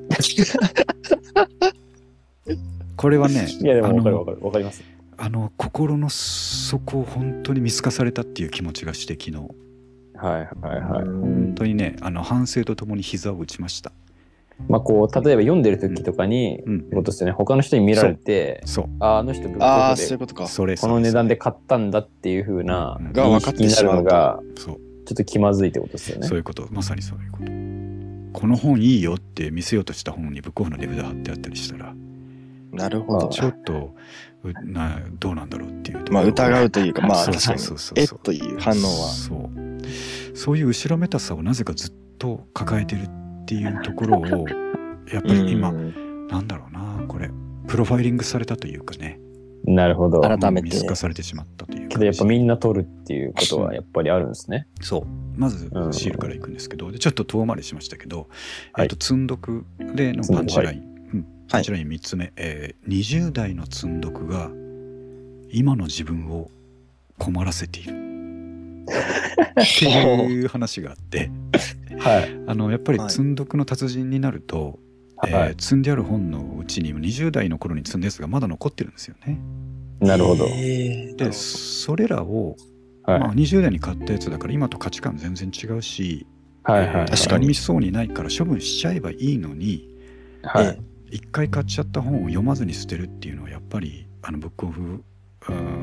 [2.95, 4.37] これはねいや、でもわかるあのわかる。
[4.41, 4.83] わかります。
[5.17, 9.37] あの心の底を本当に見透かされたっていう気持ちがして昨日
[10.15, 11.05] はいはいはい。
[11.05, 13.91] 本当にねあの反省とともに膝を打ちました。
[14.67, 17.33] まあこう、例えば読んでる時とかに、うんことですよね。
[17.33, 20.47] 他の人に見られて、そうああの人ブックああ、オフでそういうことか。
[20.47, 23.97] それこの値段で買買ったんだっていう風なうんが分かっ認識になるてしまうと。
[23.97, 26.37] のが、そうちょっと気まずいってことですよねそう。
[26.37, 31.93] いうことまさにそういうことこの本いいよって見せようとした本にブックオフの値札貼ってあったりしたら
[32.71, 33.27] なるほど。
[33.27, 33.93] ちょっと
[34.43, 39.09] うなどうなんだろうっていうまあ疑うというか、まあそうそう確かにそうそう、えっという反応は。
[39.09, 44.47] そうそういう後ろめたさをなぜかずっと抱えてるっていうところを
[45.07, 46.27] やっぱり今、うん。
[46.27, 47.29] なんだろうなこれ
[47.67, 49.19] プロファイリングされたというかね。
[49.67, 50.21] なるほど。
[50.21, 50.69] 改めて。
[50.69, 54.67] 見透かされてしまったというけどやっぱみんな取るっていうことはやっぱりあるんですね。
[54.81, 55.05] そう。
[55.39, 55.93] まずうん。
[55.93, 58.29] シールからいくんですけど、でちょっと遠回りしましたけど、
[58.73, 58.85] はい。
[58.85, 60.79] えっと積んどくでのパンチライン、
[61.13, 61.25] うん。
[61.49, 64.49] パンチライン3つ目、えー20代の積んどくが
[65.51, 66.49] 今の自分を
[67.17, 68.05] 困らせている。
[69.59, 71.29] っていう話があって。
[71.99, 72.34] はい。
[72.55, 74.79] あのやっぱりはい積んどくの達人になると、
[75.17, 79.39] はいえー積んである本のうちに20代の頃に積んだやつがまだ残ってるんですよね。
[79.99, 80.45] なるほど。
[80.45, 82.55] でそれらを、
[83.03, 83.19] はい。
[83.19, 86.27] まあ、20代に買ったやつだから今と価値観全然違うし、
[86.63, 86.87] はいはい。
[86.87, 89.87] えー確かに読みそうにないから処分しちゃえばいいのに
[90.43, 90.65] はい。
[90.67, 90.79] え
[91.11, 95.03] 一回買っちゃった本を読まずに捨てるっていうのはやっぱりあのブックオフ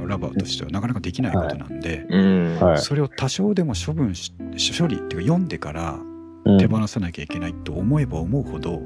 [0.06, 2.58] ラバーとしてはなかなかできないことなんで、うん。
[2.60, 2.78] はい。
[2.78, 4.32] それを多少でも処分し
[4.78, 6.11] 処理っていうか読んでからうん
[6.58, 8.80] 手放さなきゃいけないと思えば思うほど、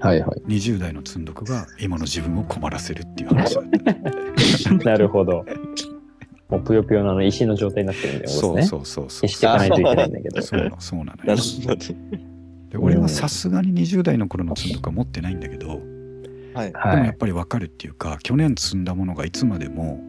[0.00, 0.40] はいはい。
[0.46, 5.44] 20代の積んどくが今の自分を困らせるっていう話だった、ね、 なるほど。
[6.48, 8.62] もうぷよぷよのあの石の状態になってるんだよそうね。
[8.62, 10.42] そうそうそう消していかないといけないんだけど。
[10.42, 11.76] そうそうなのよなるほど。
[12.70, 15.80] で俺はさすがに20代の頃の積んどくは持ってないんだけど、
[16.54, 16.72] はい。
[16.72, 17.16] はいでもやっ。
[17.16, 20.00] ぱり分かるっていうか去年積んだものがいつまでも、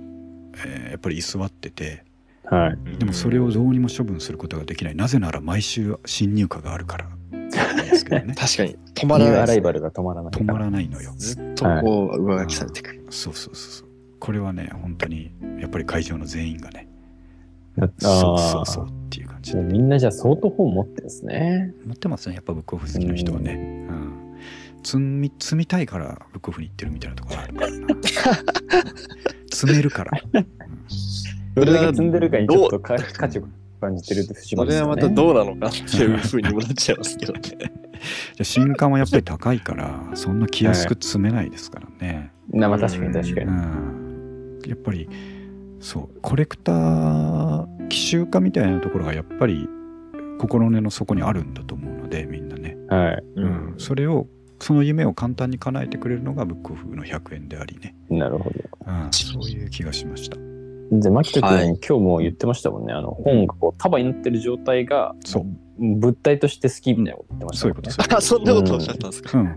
[0.65, 2.03] えーやっぱり居座ってて
[2.49, 2.97] はい。
[2.97, 4.95] でもそれをどうにも処分することができない。
[4.95, 7.09] なぜなら毎週新入荷があるから。
[7.31, 9.47] ですけどね確かに 止まらない。
[9.47, 10.31] ライバルが止まらない。
[10.31, 11.13] 止まらないのよ。
[11.17, 13.05] ずっとこう上書きされてくる。
[13.09, 13.89] そうそうそうそう。
[14.19, 16.89] これはね本当にやっぱり会場の全員がね
[17.99, 21.73] そうそうそうっていう感じみんなじゃあ相当本持ってるんですね。
[21.85, 22.35] 持ってますね。
[22.35, 23.53] やっぱブックオフ好きな人はね、
[23.89, 24.13] うん。
[24.83, 27.87] 積み積みたいからブックオフに行ってるみたいなところあるからな。
[29.51, 30.11] 積めるから、
[31.55, 33.43] どれだけ積んでるかにちょっとか価値を
[33.81, 35.09] 感じてるって節もそれはありますよね。
[35.09, 37.41] またどうなのかっていうふうにもなっちゃいますけどね。
[37.41, 37.67] じゃ
[38.41, 43.49] あ新刊はやっぱり高いからそんな気安く積めないですからね、なまあ確かに確かにう。
[43.51, 45.09] んやっぱり
[45.79, 49.67] そうコレクター奇襲化みたいなところがやっぱり
[50.39, 53.23] 心根の底にあるんだと思うのでみんなね、はい。
[53.35, 54.27] うんそれを
[54.61, 58.55] その夢を簡単に叶えてくれるのがブックオフの100円でありね、なるほど。
[58.87, 60.35] うん、そういう気がしました
[60.91, 62.93] で、マキト君、はい今日も言ってましたもんね。
[62.93, 65.45] あの、本がこう束になってる状態が、そう
[65.79, 67.89] 物体として好きみたいなこと言ってましたそういうもんね。
[67.89, 69.37] ことそういうこあ、 そんなことおっしゃったんですか？
[69.39, 69.55] うん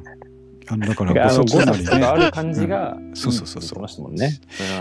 [0.69, 4.39] あのだからあの、5ご卒なり冊があねる感じが、そうそうそうそうましたもんね。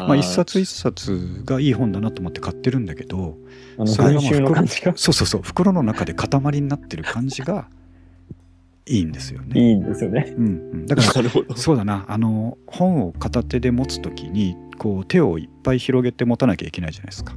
[0.07, 3.35] まあ一冊一冊がいい本だなと思って買ってるんだけど
[3.77, 7.67] あの、それがまあ袋感じがそうそうそう袋の中で塊になってる感じが
[8.85, 9.59] いいんですよね。
[9.59, 10.33] いいんですよね。
[10.37, 11.29] うんうん、だから。
[11.57, 17.35] そうだなあの本を片手で持つ時にこう手をいっぱい広げて持たなきゃいけないじゃないですか。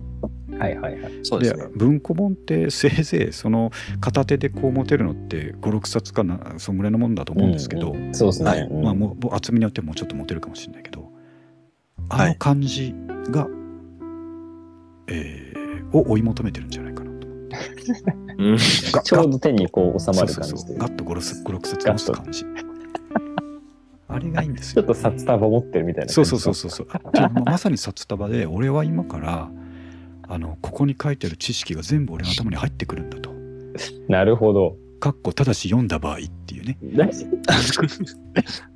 [0.59, 1.12] はいはいはい。
[1.24, 1.66] そうですね。
[1.76, 3.70] 文庫本ってせいぜいその
[4.01, 8.66] 片手でこう持てるのって56冊かなそんぐらいのもんだと思うんですけど、うんうんそうですね。
[8.82, 11.12] まあ、もう厚みによってもちょっと持てるかもしれないけど
[12.09, 12.95] はいあの感じ
[13.28, 13.47] が、
[15.09, 17.28] えーを追い求めてるんじゃないかなと。
[17.28, 17.32] う
[18.53, 18.57] ん。
[18.90, 20.78] ガちょうど手にこう収まる感じでそうそうそう。
[20.78, 22.45] ガッと56冊持つ感じ。
[24.15, 24.83] あれがいいんですよ。
[24.83, 26.25] ちょっと札束持ってるみたいなそう。
[26.25, 26.89] そうそうそうそう。
[27.45, 29.51] まさに札束で俺は今から
[30.29, 33.33] あのここに書いてある知識が全部俺の頭に入ってくるんだと。
[34.09, 34.77] なるほど。
[35.01, 36.79] かっこただし読んだ場合っていうね。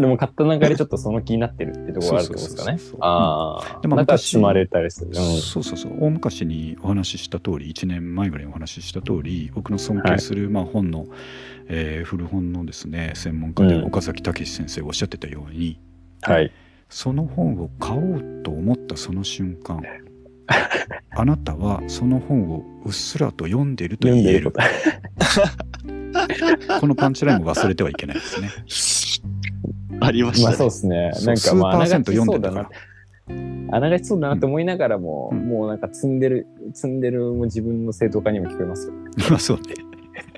[0.00, 2.78] でも買った中でちょっとその気になってるってところがあるってことですかね。
[3.00, 3.80] ああ。
[3.80, 5.08] でも昔積まれたりする。
[5.08, 11.06] うんそうそうそう大昔にお話しした通り1年前ぐらいにお話しした通り僕の尊敬する、まあ、本の、
[11.68, 15.80] えー古本のですね専門家でうん岡崎武先生がおっしゃってたように、
[16.22, 16.52] はい。
[16.88, 19.82] その本を買おうと思ったその瞬間
[21.10, 24.52] あなたはその本をうっすらと読んでいると言える。
[26.80, 28.50] このパンチラインも忘れてはいけないですね
[30.00, 31.10] ありましまあたそうね。
[31.12, 31.26] ですね。
[31.26, 32.70] なんかまあ、あながちそうだなら。
[33.70, 38.94] あながちそうだなって思いながらも、うんもうなんか積んでる、積んでるも自分の正当化にも聞こえますよ。
[39.30, 39.74] まあそうね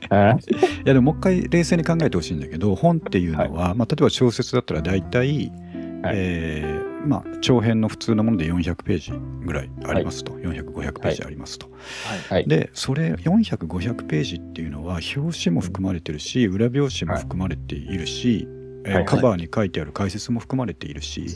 [0.09, 5.29] はいいやでももう一回冷静に考えてほしいんだけど本っていうのは、まあ、例えば小説だったら大体、
[6.03, 9.13] はいえーまあ、長編の普通のもので400ページ
[9.45, 11.69] ぐらいありますと、400500ページありますと。
[12.29, 12.47] はい。
[12.47, 18.47] でそれ400500ページっていうのは表紙も含まれてるし裏表紙も含まれているし、
[18.85, 21.27] えーはいカバーに書いてある解説も含まれているし、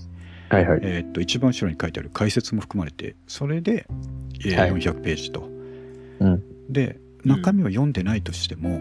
[0.48, 0.80] はいはい。
[0.82, 3.86] えーっと一番後ろに書いてある解説も含まれてそれで、
[4.44, 4.72] えーはい。
[4.72, 5.48] 400ページと。
[6.20, 6.42] うん。
[6.72, 8.80] で中身を読んでないとしても、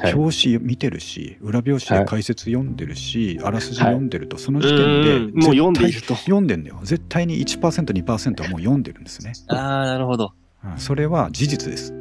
[0.00, 0.14] はい。
[0.14, 6.14] 表紙見てるし裏表紙で解説読んでるし、あらすじ読んでると、そのう時点でもう読んでいると。
[6.14, 6.80] 読んでんだよ。
[6.82, 10.32] 絶対に 1%2% はもう読んでるんですね、ああ、なるほど。
[10.64, 11.92] うんそれは事実です。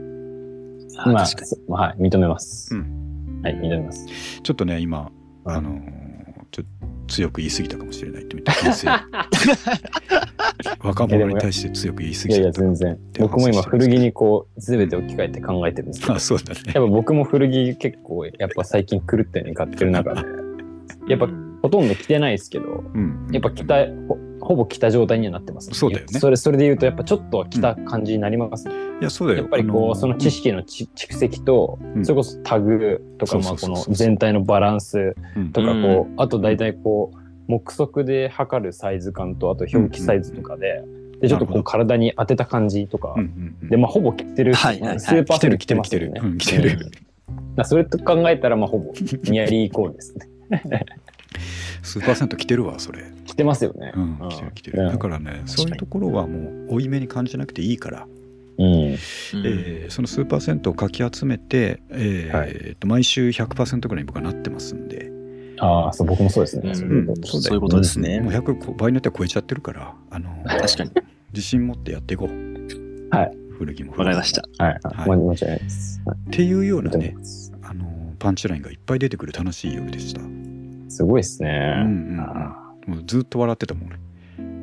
[1.05, 2.75] まあ、はい、認めます。
[2.75, 2.77] う
[3.43, 4.05] はい、認めます。
[4.43, 6.01] ちょっとね今はいあのー
[6.51, 6.63] ちょ
[7.07, 9.07] 強く言い過ぎたかもしれないってみたいな
[10.79, 12.99] 若者に対して強く言い過いやいや、ぎちゃった全然。
[13.19, 16.59] 僕も今、古着にこう、すべて置き換えて考えてるんですけど、 あそうだね。
[16.65, 20.21] やっぱ僕も古着結構、やっぱ最近狂ったように買ってる中で、
[21.07, 23.27] やっぱうんほとんど着てないですけど、うん。
[23.31, 23.75] やっぱ着た、
[24.41, 26.19] ほほぼ着た状態にはなってます、そうだよね。
[26.19, 28.73] それ、それで言うと、やっぱちょっとは着た感じになりますね。
[29.01, 29.41] いやそうだよ。
[29.41, 32.05] やっぱりこう、あのーその知識のち蓄積と、うん。
[32.05, 35.51] それこそタグとか、まあこの全体のバランスうん。
[35.51, 35.83] とか、うん。
[35.83, 37.17] こう、あと大体こう、
[37.47, 40.83] 目測で測るサイズ感と、あと表記サイズとかで、
[41.21, 43.69] で、ちょっとこう体に当てた感じとか、うんうんうん。
[43.69, 44.99] で、まあほぼ着てる、はいはいはい。
[44.99, 46.37] 数パーセント来てる着てますよね。
[46.37, 46.77] 来てる来てるうん。
[46.77, 46.91] 来て
[47.57, 48.91] るそれと考えたら、まあほぼ
[49.23, 50.27] ニアリーイコールですね。
[51.83, 53.03] 数パーセント来てるわそれ。
[53.25, 53.91] 着てますよね。
[53.95, 54.77] うんうん来てる来てる。
[54.89, 58.07] だからねそういうところはもう負い目に感じなくていいから、
[58.57, 58.65] うん。
[58.65, 58.91] うん。
[58.91, 62.77] えーその数パーセントをかき集めて、えーはい。
[62.85, 65.11] 毎週100%ぐらいに僕はなってますんで、
[65.59, 66.69] ああ、そう、僕もそうですね。
[66.69, 66.75] うん。
[66.75, 67.27] そういうこと。
[67.27, 68.19] そういうことですね。
[68.19, 70.91] もう100こ場合によっては超えちゃってるからあの確かに。
[71.33, 73.15] 自信持ってやっていこう。
[73.15, 73.31] はい。
[73.57, 74.43] 古着もわかりました。
[74.57, 74.79] はい。
[74.83, 75.09] はい。
[75.09, 76.01] はい、間違いないです。
[76.05, 77.15] はいっていうようなね
[77.61, 77.85] あの
[78.17, 80.21] パンチラインがいっぱい出てくる楽しい夜でした、
[80.91, 81.73] すごいですね。
[81.77, 82.19] うんうんうん。
[82.19, 83.97] あもうずっと笑ってたもん俺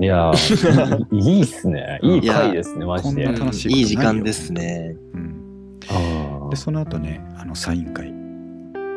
[0.00, 1.98] いやー、いいいいっすね。
[2.04, 3.24] いい回ですね、マジで。
[3.24, 3.78] こんな楽しいいよ。
[3.78, 4.96] いい時間ですね。
[5.14, 8.12] うん、あでその後ねあのサイン会。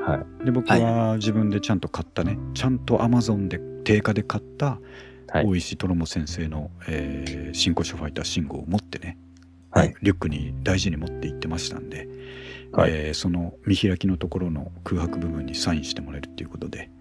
[0.04, 2.38] はで僕は自分でちゃんと買ったね。
[2.54, 4.80] ちゃんとアマゾンで定価で買った
[5.28, 5.46] はい。
[5.46, 9.18] 大石トロモ先生の、えー、新古書ファイター信号を持ってね、
[9.70, 9.94] はい。
[10.02, 12.08] リュックに大事に持って行ってましたんで、
[12.74, 12.92] はい。
[12.92, 16.92] えーその見開きのところの空白部分にサインしてもらえるっていうことで。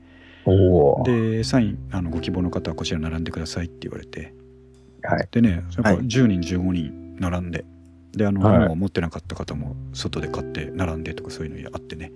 [1.05, 4.35] でサインあのご希望の方はこちら並んでくださいって言われて
[5.03, 5.29] はい。
[5.31, 7.65] でねそれはい10人15人並んで
[8.13, 12.13] であの、はいもう持ってなかった方も外で買って並んでとかそういうのあってね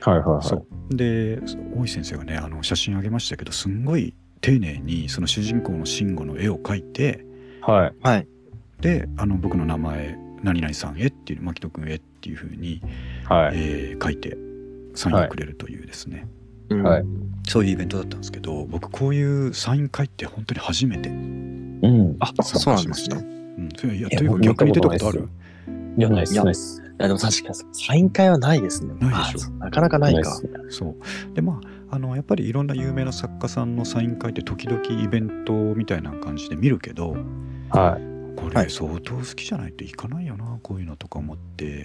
[0.00, 0.42] はいはいはい。
[0.42, 1.40] そうで
[1.76, 7.24] 大石先生がねあの写真あげましたけどすんごい丁寧にその主人公の慎吾の絵を描いて
[7.60, 7.94] はい。
[8.02, 8.28] はい。
[8.80, 12.80] であの僕の名前何々さんへっていう牧人君へっていうふうに、
[13.24, 13.56] はい。
[13.56, 14.36] えー書いて
[14.94, 16.37] サインをくれるというですね、うん
[16.74, 17.04] はい
[17.48, 22.16] そういうイベントだったんですけど僕こういうサイン会って本当に初めてうん。
[22.20, 23.16] あ、参そうな加しました。
[23.16, 23.54] んですね。
[23.58, 25.28] うん、というか僕逆に出たことある？
[25.96, 26.82] いや、ないっす、いやないっす。
[26.82, 28.92] いや、でも確かに、サイン会はないですね。
[29.00, 30.38] ないでしょあなかなかないか。
[30.68, 30.96] そう
[31.34, 31.60] でま
[31.90, 37.16] ああのやっぱりいろんな有名な作家さんのサイン会って時々イベントみたいな感じで見るけど
[37.70, 38.17] はい。
[38.40, 41.84] これはい相当好きじゃないといかないよなこういうのとか思って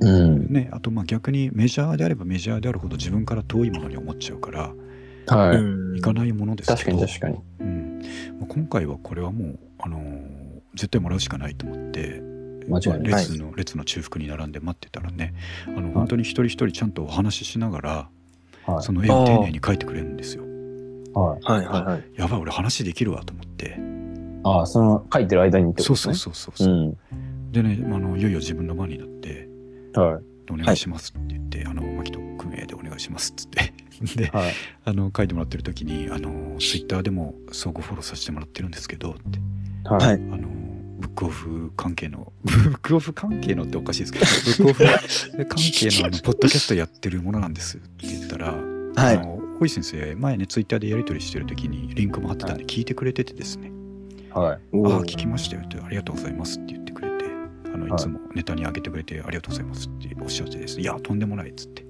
[0.00, 0.52] うん。
[0.52, 4.74] ねあとまあ逆にメジャーであればメジャーであるほど自分から遠いものに思っちゃうから
[5.28, 5.56] はい。
[5.56, 7.38] うんいかないものです確けどかに確かに。
[7.60, 8.02] うん
[8.40, 10.42] まあ今回はこれはもう、あのー
[10.74, 12.22] 絶対もらうしかないと思って
[12.66, 13.02] 間違いない。
[13.02, 15.34] 列の列の中腹に並んで待ってたらね
[15.66, 18.08] あの本当に一人一人ちゃんとお話ししながら
[18.64, 18.82] はい。
[18.82, 20.44] その絵を丁寧に描いてくれるんですよ。
[21.14, 21.40] はい。
[21.44, 22.04] はいはいはい。
[22.16, 23.78] やばい俺話できるわと思って
[24.44, 26.32] ああ、その書いてる間にってことそうですね。
[26.34, 27.52] そうそうそうそう、うん。
[27.52, 29.48] でねあのいよいよ自分の番になって
[29.94, 30.22] はい。
[30.50, 33.72] 「お願いします」って言って「あの牧人君へでお願いします」っつって
[34.16, 34.52] ではい。
[34.84, 39.38] あの書いてもらってる時に「あのツイッターでも相互フォローさせてもらってるんですけど」って
[39.84, 39.98] は。
[39.98, 40.20] はいい。
[40.32, 40.48] あの
[40.98, 44.24] ブックオフ関係の ブックオフ関係のっておかしいですけど
[44.66, 49.16] ブックオフ 関係のあのポッドキャストやってるものなんですって言ったら、はい。
[49.16, 53.70] あの大石先生前ねツイッターでやり取りしてる時にリンクも貼ってたんで聞いてくれててですね
[54.34, 54.56] はい。
[54.56, 54.60] ああ、
[55.02, 57.24] 聞きましたよって、ありがとうございますって言ってくれて、
[57.66, 61.84] あの、はいいつもネタにあげてくれて、ありがとうございますっておっしゃってですね、いや、とんでもないっつって。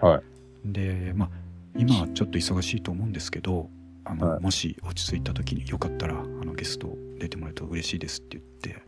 [0.00, 0.22] はい。
[0.64, 1.30] で、まあ、
[1.76, 3.68] 今はちょっと忙しいと思うんですけど、
[4.04, 8.82] あの、はいもし落ち着いた時によかったら、あの、ゲスト出てもらえると嬉しいですって言って、はい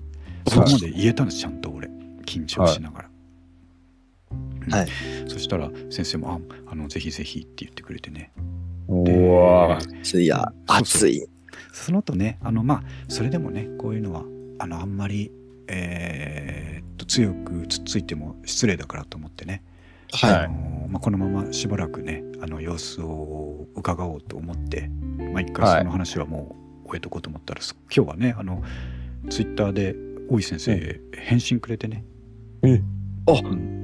[0.49, 1.89] そこまで言えたんです、ちゃんと俺。
[2.25, 3.09] 緊張しながら。
[3.09, 3.19] うん
[4.71, 4.89] はい
[5.27, 6.33] そしたら先生も
[6.67, 8.33] ああのぜひぜひって言ってくれてね
[8.89, 9.79] うでわ
[10.15, 11.27] いや、熱い。
[11.79, 14.24] その後ねあのまあそれでもねこういうのは
[14.59, 15.31] あのあんまり
[15.68, 19.62] えーっと強くつっついても失礼だからと思ってね、
[20.12, 24.89] はあのまあ、このまましばらくねあの様子を伺おうと思って、
[25.33, 25.79] まあ、一回はい。
[25.79, 27.61] その話はもう終えとこうと思ったら、
[27.95, 28.62] 今日はねあの
[29.29, 29.95] ツイッターで
[30.31, 32.05] 大井先生、返信くれてね、
[32.62, 32.83] え
[33.26, 33.33] あ。
[33.33, 33.79] うん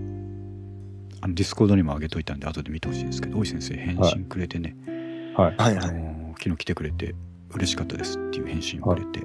[1.21, 4.77] あのディスコードにも上げといたんで後で見てほしいんですけど大井先生返信くれてね、
[5.35, 5.57] はい。
[5.57, 5.89] はいはい。
[5.89, 7.15] あの昨日来てくれて
[7.55, 9.21] 嬉しかったですっていう返信をくれて、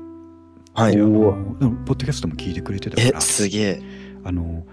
[0.74, 1.06] はいであ。
[1.06, 3.82] のでもポッドキャストも聞いてくれてたかえ、らすげえ。
[4.24, 4.64] あの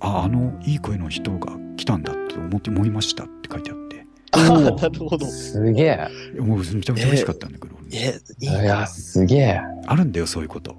[0.00, 5.26] ああのいい声の人が来たんだって思って思いましたって書いてあってあおーなるほど。
[5.26, 6.40] すげえ。
[6.40, 8.86] もうめちゃめちゃ嬉しかったんだけど、え、いいいや、な。
[8.86, 9.60] すげえ。
[9.86, 10.76] あるんだよそういうこと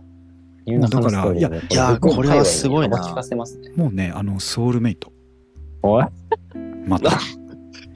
[0.66, 3.72] ユーナさんのストーリーねいやこれはすごいな幅利かせますね。
[3.76, 5.12] もうねあのソウルメイト
[5.82, 6.06] おい
[6.88, 7.12] また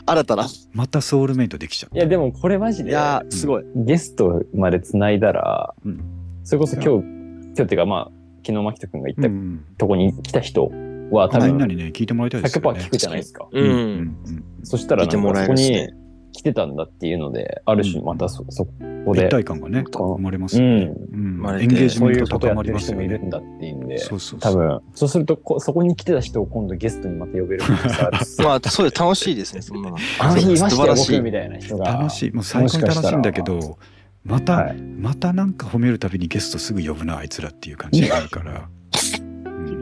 [0.08, 0.48] 新たな。
[0.74, 3.64] またソウルメイトできちゃったいや、でもこれマジで、いや、すごい。
[3.76, 6.02] ゲストまで繋いだら、うん
[6.44, 8.12] それこそ今日、今日っていうかまあ、
[8.46, 10.72] 昨日牧人君が言ったうんうんとこに来た人
[11.12, 13.48] は多分何々ね聞いてもらいたいですよね100%聞くじゃないですか。
[13.52, 13.62] う。
[13.62, 14.18] うんん
[14.64, 15.90] そしたらそこに。
[16.32, 18.72] 来てたんだっていうので、ある種またそ、そこ
[19.16, 21.38] 一で、体感がね生まれますよね、うん。
[21.38, 23.04] 生まれてエンゲージそういうメントことやってる高まりますよね。
[23.06, 24.54] 人もいるんだっていうんで、そうそうそう。
[24.54, 27.64] 多分、そうするとこ、そこに来てた人を今度ゲストにまた呼べる
[28.44, 29.02] まあ、そうです。
[29.02, 29.98] 楽しいですね、そんなの。
[30.20, 31.86] あの日いましたよ、僕みたいな人が。
[31.86, 32.32] 楽しい。
[32.32, 33.78] もう最高に楽しいんだけど
[34.24, 34.82] また、はい。
[34.82, 38.77] またなんか褒めるたびにゲストすぐ呼ぶなあいつらっていう感じがあるから、うん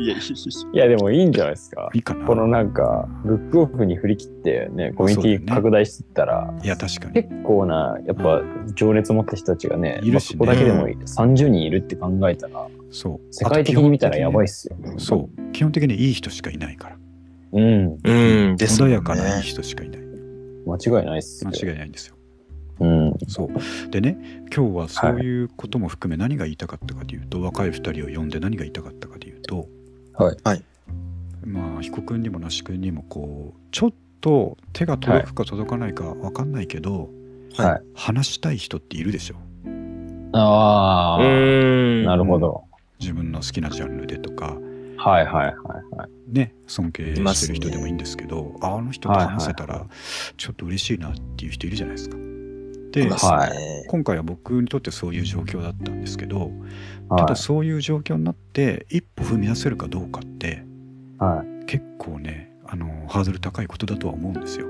[0.05, 0.27] いやいやい
[0.73, 1.89] いや、でもいいんじゃないですか。
[1.93, 2.25] いいかな。
[2.25, 7.13] このなんか、ブックオフに振り切ってね、コミュニティ拡大してったら、いや確かに。
[7.13, 8.43] 結構な、やっぱ、
[8.75, 10.45] 情熱を持った人たちがね、いるしね。
[10.45, 13.19] まあそこだけでも30人いるって考えたら、そう。
[13.31, 14.77] 世界的に見たらやばいっすすよ。
[14.97, 15.51] そう。
[15.51, 16.97] 基本的にいい人しかいないから。
[17.53, 17.97] うん。
[18.03, 20.01] うん、です穏やかないい人しかいない。
[20.67, 21.51] 間違いないっすよ。
[21.51, 22.15] 間違いないんですよ。
[22.79, 23.13] うん。
[23.27, 23.89] そう。
[23.89, 29.67] でね今日はそういうことも含め何が言いたかったかというと、若い2人を呼んで何が言いたかったかというと
[30.17, 30.37] はい。
[30.43, 30.63] はい
[31.45, 37.09] まあ彦君にも那須君にもこうちょっと手が届くか届かないか分かんないけど、
[37.57, 39.35] はいはい話したい人っているでしょ？
[40.33, 42.63] ああ、んなるほど。
[42.99, 44.57] 自分の好きなジャンルでとか
[44.97, 45.55] はいはいはい
[45.95, 46.09] はい。
[46.27, 49.85] ね尊敬してる人でもいいんですけどああの人と話せたら
[50.37, 52.17] ちょっと嬉しいなっていう人いるじゃないですか。
[52.17, 52.34] でい
[53.09, 56.51] ますね今回は僕にとってそういう状況だったんですけど
[57.09, 60.63] たはだそういう状況になって一歩踏み出せるかどうかって
[61.19, 61.23] い。
[61.23, 64.67] は結構ねあのハードル高いことだとは思うんですよ。
[64.67, 64.69] い。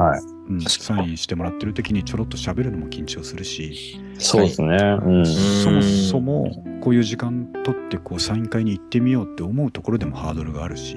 [0.00, 0.20] はい。
[0.48, 4.76] うん、サインしてもらってる時にちょろっと喋るのも緊張するし、そうですね。
[4.76, 5.26] うん。
[5.26, 10.96] そもそもこういう時間取ってこうサイン会に行ってみようって思うところでもハードルがあるし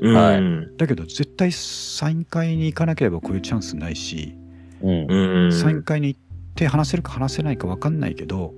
[0.00, 4.36] うんはいだけど絶対サイン会に行かなければこういうチャンスないし、
[4.82, 5.06] うん。
[5.08, 6.20] うんサイン会に行っ
[6.54, 8.54] て話せるか話せないか分かんないけど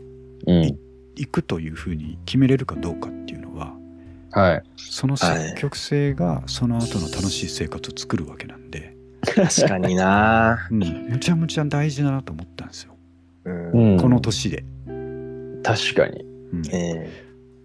[0.47, 0.79] うん。
[1.16, 3.75] 行くというふうに決めれるかどうかっていうのは
[4.33, 4.62] はい。
[4.77, 12.97] その積極性がその後の楽しい生活を作るわけなんで、確かになうん、むちゃむちゃ大事だなと思ったんですよ、
[13.45, 14.01] うんうん。
[14.01, 14.64] この年で。
[15.64, 16.23] 確かに。
[16.53, 17.11] うんえ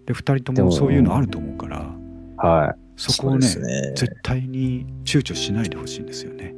[0.06, 1.92] で2人とでももそういうのあると思うから
[2.36, 6.54] はそこをねね絶対に躊躇しないでほしいんですよね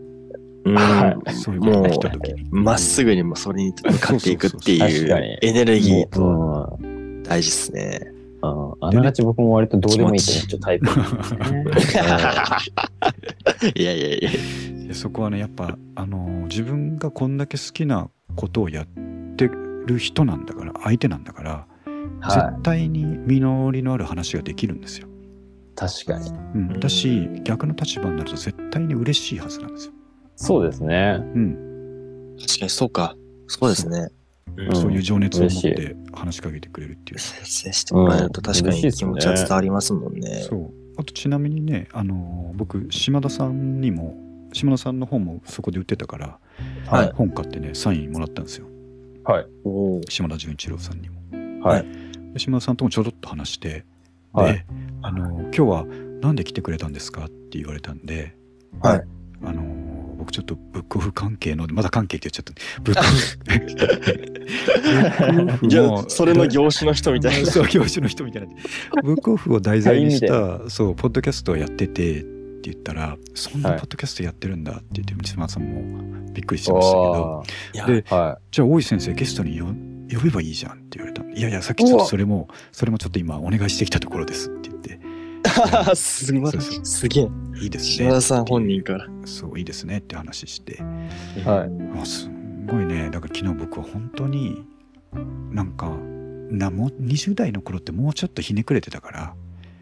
[0.71, 4.89] うんはそういうことが来た時にまっすぐにもそれに向かっていくっていそう
[5.43, 5.81] エネルい。
[5.81, 6.89] ギーもと。
[7.29, 8.13] 大事ですね。
[8.41, 10.87] ああながち僕も割とどうでもいいと思っちゃうタイプ。
[13.79, 14.31] いやいやいや。
[14.89, 18.87] でそこはねやっぱあの自分がこんだけ好きなことをやっ
[19.37, 19.51] て
[19.87, 21.67] る人なんだから相手なんだから、
[22.21, 25.11] は絶対に実りのある話ができるんですよ、い。
[25.75, 26.31] 確かに。
[26.55, 29.93] うん、だし逆の立場になると絶対に嬉しいはずなんですよ、
[30.41, 31.19] そうですね。
[31.19, 33.17] うん確かにそうか。
[33.49, 34.09] そうですね。
[34.57, 40.47] うんそういう情熱を持っ嬉て話しかけてくれるっていう、接してもらえると確かに気持ちは伝わりますもんね。
[40.49, 44.17] そうあとちなみにねあの僕島田さんにも
[44.53, 46.39] 島田さんの本もそこで売ってたから、
[46.87, 48.67] はい本買ってねサインもらったんですよ
[49.25, 49.47] はい。
[49.65, 51.87] おー島田純一郎さんにもはい。
[52.33, 53.85] で島田さんともちょろっと話して、
[54.33, 54.67] はいで
[55.03, 55.87] あの「今日は
[56.21, 58.35] 何で来てくれたんですか?」って言われたんで、
[58.83, 59.03] はい
[59.45, 59.63] あの
[60.29, 62.53] 僕ちょっとブックオフ関係のまだ関係って言っちゃった
[62.83, 63.55] ブックオフブ
[64.95, 67.51] ックオフじゃもあ、それの業種の人みたいな。
[67.51, 68.49] そう業種の人みたいな。
[69.03, 73.79] ブックオフを題材にし社た そうポッドキャストをやっててって言ったら「そんなはい。
[73.81, 77.95] ポッドキャストやってるんだ」って言って島田さんもびっくりしてましたけど。
[77.95, 79.75] ではじゃあ大井先生ゲストによ
[80.13, 81.23] 呼べばいいじゃんって言われた。
[81.23, 85.01] いやいやさっきちょっとそれもそれもちょっと今お願いしてきたところですって言って
[85.95, 86.43] すげえ。
[86.83, 87.29] すげえ。
[87.61, 89.07] いいですね島田さん本人から。
[89.25, 90.83] そういいですねって話して
[91.37, 91.45] い。
[91.45, 91.71] はい。
[92.01, 94.63] あすんごいねだから昨日僕は本当に
[95.51, 95.91] なんか
[96.51, 99.35] なもう20代の頃ってもうちょっとひねくれてたから、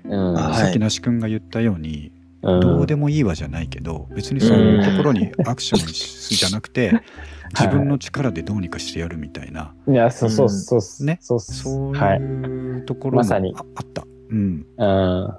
[0.04, 0.32] うん。
[0.34, 6.92] はいさっき那須君が言ったように、うんどうでもいいわじゃないけど別にそういうところにアクションしじゃなくて
[7.58, 11.04] 自分の力でどうにかしてやるみたいな、いや、そうそうそうっす。
[11.04, 11.62] ねそうっす。
[11.62, 12.18] そうはい。
[12.18, 14.04] いうところもあ,、まさにあった。
[14.30, 15.30] うん、うん。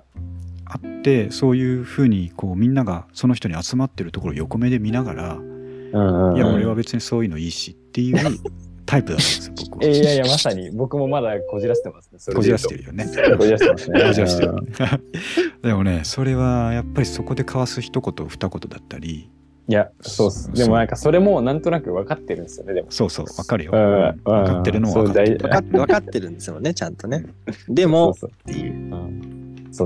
[0.69, 6.35] あってそういうふうにこうみんながその人に集まってるところを横目で見ながら、うんうん。
[6.35, 8.17] いやうん俺は別にそういうのいいしっていう
[8.85, 9.85] タイプだったんですよ僕は。
[9.85, 12.33] いやいや、まさに僕もまだこじらせてますね。
[12.33, 13.05] こじらしてるよね。
[13.37, 14.01] こじらしてますね。
[14.01, 14.65] こじらしてるうん。
[15.61, 19.29] でもねそれはやっぱりそこで交わす一言二言だったり
[19.69, 20.51] いや、そうっす。
[20.53, 22.87] でもなんかそれもなんとなく分かってるんですよね、でも。
[22.89, 23.71] そうそうわかるよ。
[23.73, 25.37] うん分かってるのは分かってる。
[25.37, 27.25] 分かっ分かってるんですよね、ちゃんとね。
[27.67, 28.89] でも、そうっていう。
[28.89, 29.37] そううん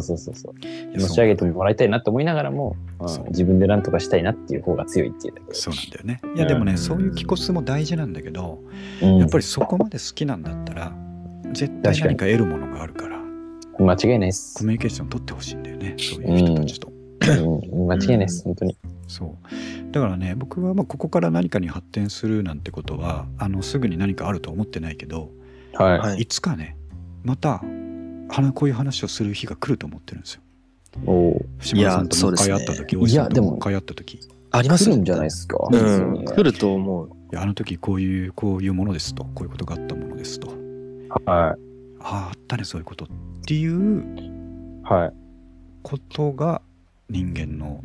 [0.04, 6.22] そうそうそう持ち上げてもらいたいなと思いながらも、うんそう自分で何とかしたいなっていう方が強いっていうそうなんだよね。
[6.36, 8.60] いやでもね、うんそういう気骨も大事なんだけど、
[9.02, 9.18] で。
[9.18, 10.94] やっぱりそこまで好きなんだったら、
[11.52, 14.64] 絶対何か得るものがあるから、り間違いないっすコ。
[14.64, 16.88] ミュニケーション取ってほしいんだよね、そういう人たちと。
[16.88, 18.78] うん間違いないっす、本当に。
[19.12, 19.92] そう。
[19.92, 25.30] だからね、僕はまあここから何かに発展するなんてことは、あのすぐに何かあるとは思ってないけど、
[25.74, 26.00] はい。
[26.00, 26.78] はいいつかね、
[27.24, 27.62] また、
[28.30, 30.42] はこういう話をする日が来ると思ってるんですよ。
[31.06, 34.20] おー島田さんともう一回会った時、いやそうですね大石さんともう一回会った時、い
[34.52, 35.58] あります来るんじゃないですか。
[35.72, 36.14] うん。
[36.14, 37.10] に来ると思う。
[37.32, 40.56] やあの時こういう、こういうものですと、こういうことがあったものですと、は
[41.26, 41.56] あ
[42.00, 43.08] あ、あったね、そういうことっ
[43.46, 44.32] ていうい。
[44.84, 45.14] はい。
[45.84, 46.62] ことが
[47.10, 47.82] 人間の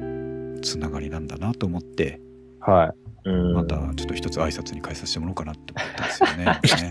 [0.63, 2.21] つながりなんだなと思って、
[2.61, 2.95] は
[3.27, 6.45] うんまたちょっと一つ挨拶に変えさせてもらおうかなって思ったんですよね。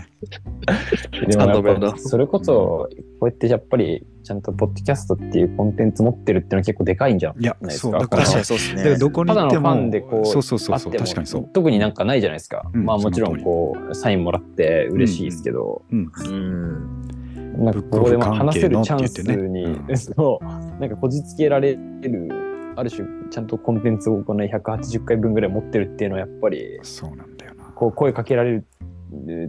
[1.16, 1.80] ねい。
[1.80, 2.88] でそれこそ、
[3.18, 7.80] こうやってやっぱり、ちゃんとポッドキャストっていうコンテンツ持ってるっていうのは結構でかいんじゃないいや、ですか。
[7.80, 8.98] そう、だから、確かにそうですだからね。
[8.98, 11.48] どこに行っても、ただのファンでこうそうそうそうそう、確かにそう。
[11.54, 12.70] 特になんかないじゃないですか。
[12.74, 17.64] うんまあもちろんこうサインもらって嬉しいですけど、うん、うん。
[17.64, 22.45] なんかここでも話せるチャンスに、言ってねそうなんかこじつけられる
[22.76, 27.64] ある種ちゃんとコンテンツをこの180回分ぐらい持ってるっていうのはやっぱりそうなんだよな。
[27.74, 28.66] こう声かけられる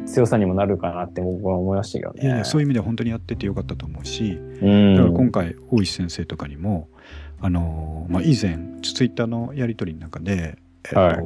[0.05, 2.23] 強さにもなるかなって僕は思いましたけどね。
[2.23, 6.89] いやいやそういう意味では本当にやっててよかったと思うし、うんだから今回大石先生とかにも
[7.39, 11.17] あのーまあ、以前ツイッターのやり取りの中で、えっとはい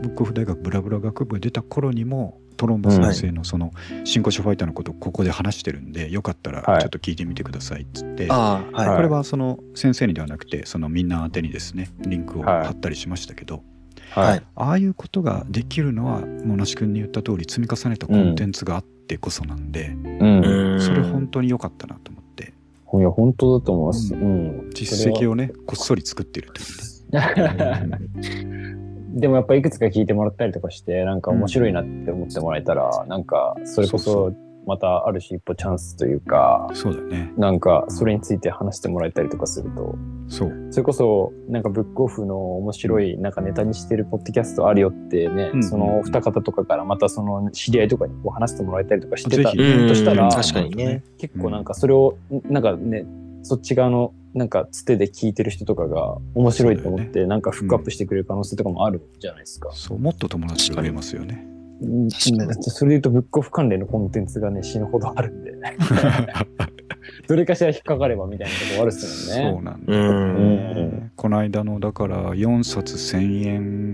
[0.00, 3.72] ブックオフ大学ブラブラ学部が出た頃にもトロンボ先生のその
[4.04, 8.74] 新古書ファイターのことをここで話してるんでよかったらはいちょっと聞いてみてくださいっつって、はい。
[8.74, 13.62] はいこれはその先生にではなくてそのみんな宛てにですねリンクをはい貼ったりしましたけど、
[14.10, 14.42] ははいい。
[14.56, 19.92] ああいうことができるのはもう那須君に言った通り積み重ねたコンテンツがあってこそなんで、う
[20.26, 20.44] ん。
[20.44, 22.52] うんそれ本当に良かったなと思って
[22.92, 24.14] いや、本当だと思います。
[24.14, 24.70] ううん。
[24.74, 28.80] 実績をねこっそり作ってるというね。
[29.14, 34.32] でもやっぱいくつか聞いてもらったりとかして、なんか面白いなって思ってもらえたら、なんかそれこそ
[34.66, 37.32] またある種一歩チャンスというか、そうだね。
[37.36, 39.96] なんかそれについて話してもらえたりとかすると、
[40.28, 40.68] そう。
[40.70, 49.56] それこそなんかブックオフの面白いなんかネタにしてるポッドキャストあるよってね、うんそのお二方とかからまたその知り合いとかにこう話してもらえたりとかしてたと
[49.94, 50.30] したら、うん。
[50.30, 51.02] 確かにね。
[51.18, 53.06] 結構なんかそれをなんかね
[53.42, 59.70] そっち側のなんかつてで聞いてる人とかが面白いと思ってなんかフックアップしてくれる可能性とかもあるじゃないですか。
[59.72, 61.46] そうもっと友達が増えますよね。
[61.80, 65.54] だってそれで言うとブックオフ関連のコンテンツがね死ぬほどあるんで
[67.26, 69.52] どれかしら引っかかればみたいなとこあるっすよね。
[69.54, 70.34] そうなんだうよん。
[70.74, 71.10] ね。
[71.16, 73.92] この間のだから4冊1000円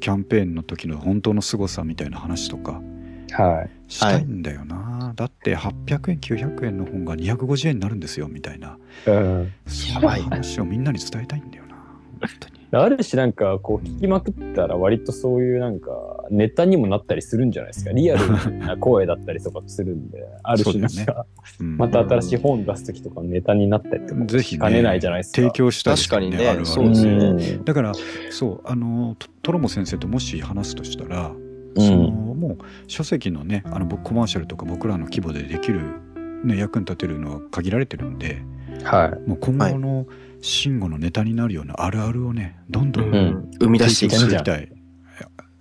[0.00, 2.80] キャンペーンの時の本当の凄さみたいな話とか
[3.32, 3.70] はい。
[3.88, 5.12] したいんだよな。
[5.14, 8.78] だって800円900円の本が250円になるんですよみたいな。
[9.06, 11.76] うんそういう話をみんなに伝えたいんだよな。
[12.20, 12.56] 本当に。
[12.72, 21.26] ある種なんかこう聞きまくったら割とそういうなんかネタにもなったりするんじゃないですかリアルな声だったりとかするんで ある種なんか、
[21.60, 25.42] うんまた新しい本出す時とかのネタになったりとかもぜひねしかねないじゃないですか。
[25.42, 27.92] 提供したいですよ確かにねあるあるそうですねんだから
[28.30, 31.45] そうあのトトロモ先生ともし話すとしたら、うん
[31.76, 35.82] そのもう書籍のねあの僕コマーシャルとか僕らの規模でできる、
[36.44, 38.42] ね、役に立てるのは限られてるんで
[38.84, 39.28] はい。
[39.28, 40.06] もう今後の
[40.40, 44.76] 慎吾のネタになるようなあるあるをねどんどんうん生み出していきたい。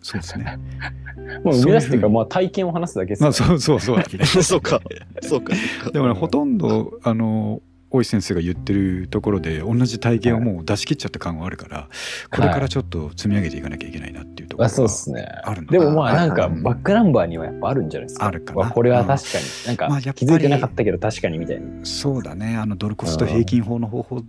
[0.05, 0.59] そうですね。
[1.43, 4.26] もう生み出すっていうか、そういうふうにまあ体験を話すだけですまあそうそうそうだね。
[4.43, 4.80] そうか。
[5.24, 5.53] そうか。
[5.91, 7.59] でもねほとんどあの
[7.96, 11.89] 大石先生が言ってるところで同じ体験をもう出し切っちゃった感はあるから、
[12.32, 15.28] これからちょっと積み上げていかなきゃいけないなっていうところあがそうですね。
[15.43, 18.26] あるのでもまあなんかうんバックナンバーにはやっぱあるんじゃないですか。
[18.26, 18.60] あるかな。
[18.60, 19.43] わこれは確かに。
[19.68, 21.86] なんかまあ気づいてなかったけど確かにみたいな。
[21.86, 22.58] そうだね。
[22.58, 24.22] あのドルコスト平均法の方法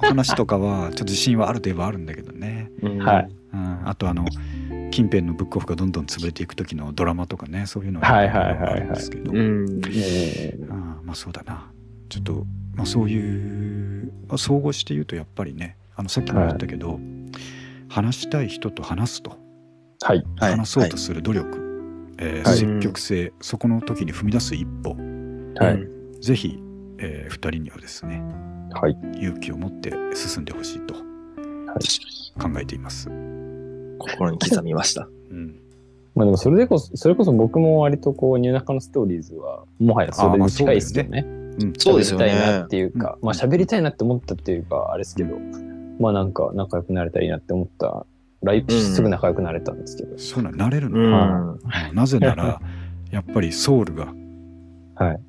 [0.00, 2.70] 話とかはちょっと自信はあるといえばあるんだけどね、
[3.00, 3.28] はい。
[3.52, 4.24] うん、あとあの
[4.90, 8.72] 近辺のブックオフがどんどん潰れていく時のドラマとかねそういうのはいはいはいはい。
[8.72, 9.32] あるんですけど、
[11.04, 11.70] まあそうだな。
[12.08, 16.98] ちょっと、まあ、そういう、まあ、総合して言うとやっぱりねあのさっきも言ったけど、
[17.88, 19.38] 話したい人と話すと
[20.02, 20.24] はい。
[20.38, 20.50] はい。
[20.52, 24.90] 話そうとする努力、えーはい積極性そこの時に踏み出す一歩
[25.56, 25.74] はい。
[25.74, 26.56] うんぜひ、
[26.98, 28.22] え2人にはですね
[28.72, 28.96] はい。
[29.16, 33.08] 勇気を持って進んでほしいと考えています。
[33.98, 35.08] 心に刻みました。
[35.30, 35.60] うん、
[36.14, 41.26] まあでもそれでこそ、それこそ僕も割とこう、ニューナカのストーリーズは、もはやそれに近いですよね。
[41.60, 45.36] うん、そうですよね喋りたいなっていうか、うんまあ喋りたいなって思ったっていうか、あれですけど、
[45.98, 48.04] まあなんか仲良くなれたらいいなって思った
[48.42, 50.18] ら、んすぐ仲良くなれたんですけど。
[50.18, 51.60] そうなんなれるうの、ん。
[51.92, 52.60] なぜなら
[53.10, 54.12] やっぱりソウルが、
[54.94, 55.20] はい。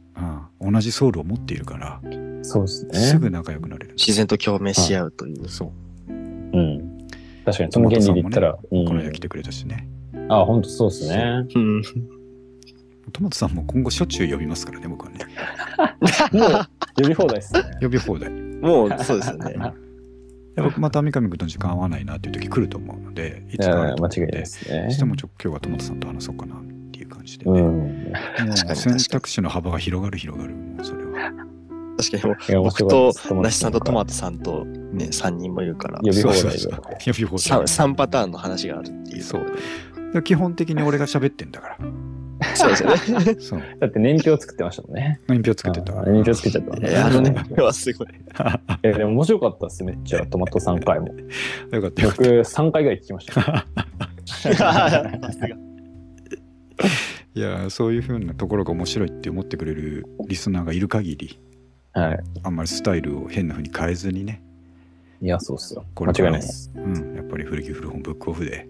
[0.61, 1.99] うん、同じソウルを持っているから
[2.43, 2.99] そうですね。
[2.99, 3.95] すぐ仲良くなれる。
[3.97, 5.49] 自然と共鳴し合うという。
[5.49, 7.07] そううん。
[7.45, 9.87] 確かに、その原理で言ったら、うんこの間来てくれたしね。
[10.29, 11.45] あ、本当そうですね。
[13.05, 13.11] うん。
[13.11, 15.19] トマトさんも今後しょっちゅう呼びますからね僕はね
[16.31, 16.67] もう、
[17.01, 17.63] 呼び放題ですね。
[17.81, 18.29] 呼び放題。
[18.29, 19.73] もう、そうですよね。
[20.55, 24.91] で僕また三上君と時間合わないなっていう時来ると思うのでいいつか間違いないると思うのでね。
[24.91, 26.59] してもちょ今日はトマトさんと話そうかなっ
[26.91, 28.75] ていう感じでね、うん。
[28.75, 31.31] 選択肢の幅が広がる広がるもうそれは。
[31.97, 39.23] 確かに僕と梨さんとトマトトさんとね、3人もいるから、呼び放題でそうそうそう呼び放題 3, パターンの話があるっていう。
[39.23, 39.45] そう
[40.13, 41.77] で基本的に俺が喋ってんだから。
[42.55, 43.35] そうですよね。
[43.39, 43.61] そう。
[43.79, 45.19] だって年表作ってましたもんね。
[45.27, 45.99] 年表つけてた。
[45.99, 48.07] あ年表作っちゃったいやあのね、はすごい。
[48.83, 50.25] えでも面白かったです、めっちゃ。
[50.25, 51.07] トマト3回も。
[51.71, 53.65] よかった僕3回ぐらい聞きました。
[57.35, 61.39] いや、そういうふうなところが面白いって思ってくれるリスナーがいる限り、
[61.93, 62.19] はい。
[62.43, 64.43] あんまりスタイルを変なふうに変えずにね、
[65.23, 65.81] いや、そうっすよ。
[65.81, 66.71] 間違いこれからもないです。
[66.75, 68.67] うん、やっぱり古着古本ブックオフで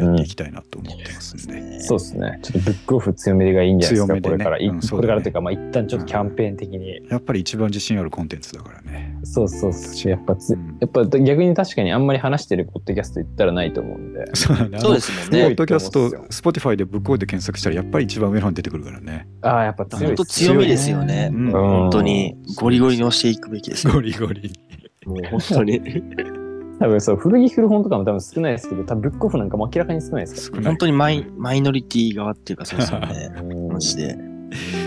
[0.00, 1.80] やっていきたいなと思ってますんで。
[1.80, 2.38] そうですね。
[2.42, 4.60] ちょっとブックオフ強めがいいんじゃないですか、強めでねこれから。
[4.60, 7.02] いうんねこれからというか、まあ一旦ちょっとキャンペーン的に。
[7.08, 9.18] やっぱり一番自信あるコンテンツだからね。
[9.24, 10.10] そうそうそう。
[10.10, 14.24] やっぱつ、うんやっぱ逆に確かにあんまり話してるポッドキャスト言ったらないと思うんで。
[14.34, 15.54] そうですもんポねッ。
[15.54, 19.28] ドキャスト強いと思うん、スポティファイでブックオフで検索したら、やっぱり一番上の方に出てくるからね。
[19.42, 21.30] ああ、やっぱ強い本当強みですよね。
[21.32, 23.92] うん本当にゴリゴリに押していくべきですよ。
[23.94, 24.52] ゴリゴリ。
[25.06, 26.39] も う本当に。
[26.80, 33.06] 多分そう、古着古本とかも多分少ないですけど、多分ブックオフなんかも明らかに少ないです少ない本当にマイマイノリティ側っていうかそうですよね。
[33.06, 33.42] から。
[33.42, 34.16] うんマジで。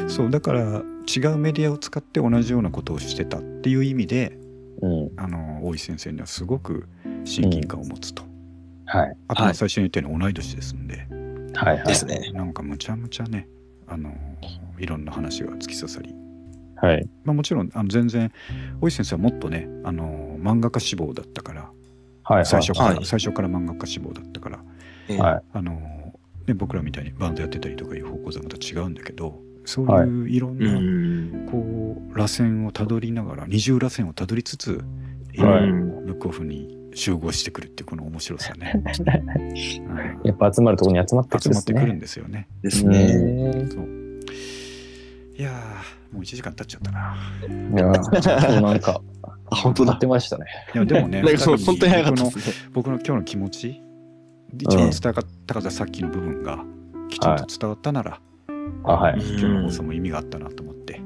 [0.08, 4.38] そう、だから違うメディアを使って同じようなことをしてたっていう意味で、
[4.82, 5.12] うん。
[5.18, 6.88] あの、大石先生にはすごく
[7.26, 8.24] 親近感を持つと。
[8.86, 9.16] はい。
[9.28, 11.08] あと最初に言ったように同い年ですんで、
[11.54, 11.88] はいはい。
[11.88, 12.32] ですね。
[12.34, 13.48] なんかむちゃむちゃね、
[13.88, 14.12] あの、
[14.80, 16.14] いろんな話が突き刺さり、
[16.84, 17.08] はい。
[17.24, 18.32] まあ、もちろんあの全然
[18.82, 21.72] 大石先生はもっとねあの漫画家志望だったから
[22.24, 22.46] はい。
[22.46, 24.60] 最初から、はい最初から漫画家志望だったから
[25.10, 25.42] ええはい。
[25.54, 25.74] あの、
[26.48, 31.48] ね、僕らみたいにバンドやってたりとかいう方向性はまた違うんだけどそうはいいういろんうな、ん。
[31.50, 34.84] こう螺旋をたどりながら二重螺旋をたどりつつ、
[35.38, 42.48] はいうんブックオフに集合してくるっていうこの面白さね、う んやっぱ集まるところに集まってく集るまってくるんですよね。
[42.62, 43.08] ですね。
[43.18, 43.66] ね。
[43.72, 43.88] そう
[45.36, 47.16] いやーもう1時間経っちゃったな。
[47.48, 49.02] いやー、そうなんか、
[49.54, 50.00] あ、本当だやっ。
[50.00, 50.46] てましたね。
[50.74, 52.70] いやでもね なんかそう、本当に早かった僕のですね。
[52.74, 53.82] 僕の今日の気持ち
[54.60, 56.64] 一番伝えたかったさっきの部分が
[57.10, 58.20] きちんと伝わったなら、
[58.84, 59.20] あ、はい。
[59.20, 61.02] 今日の放送も意味があったなと思って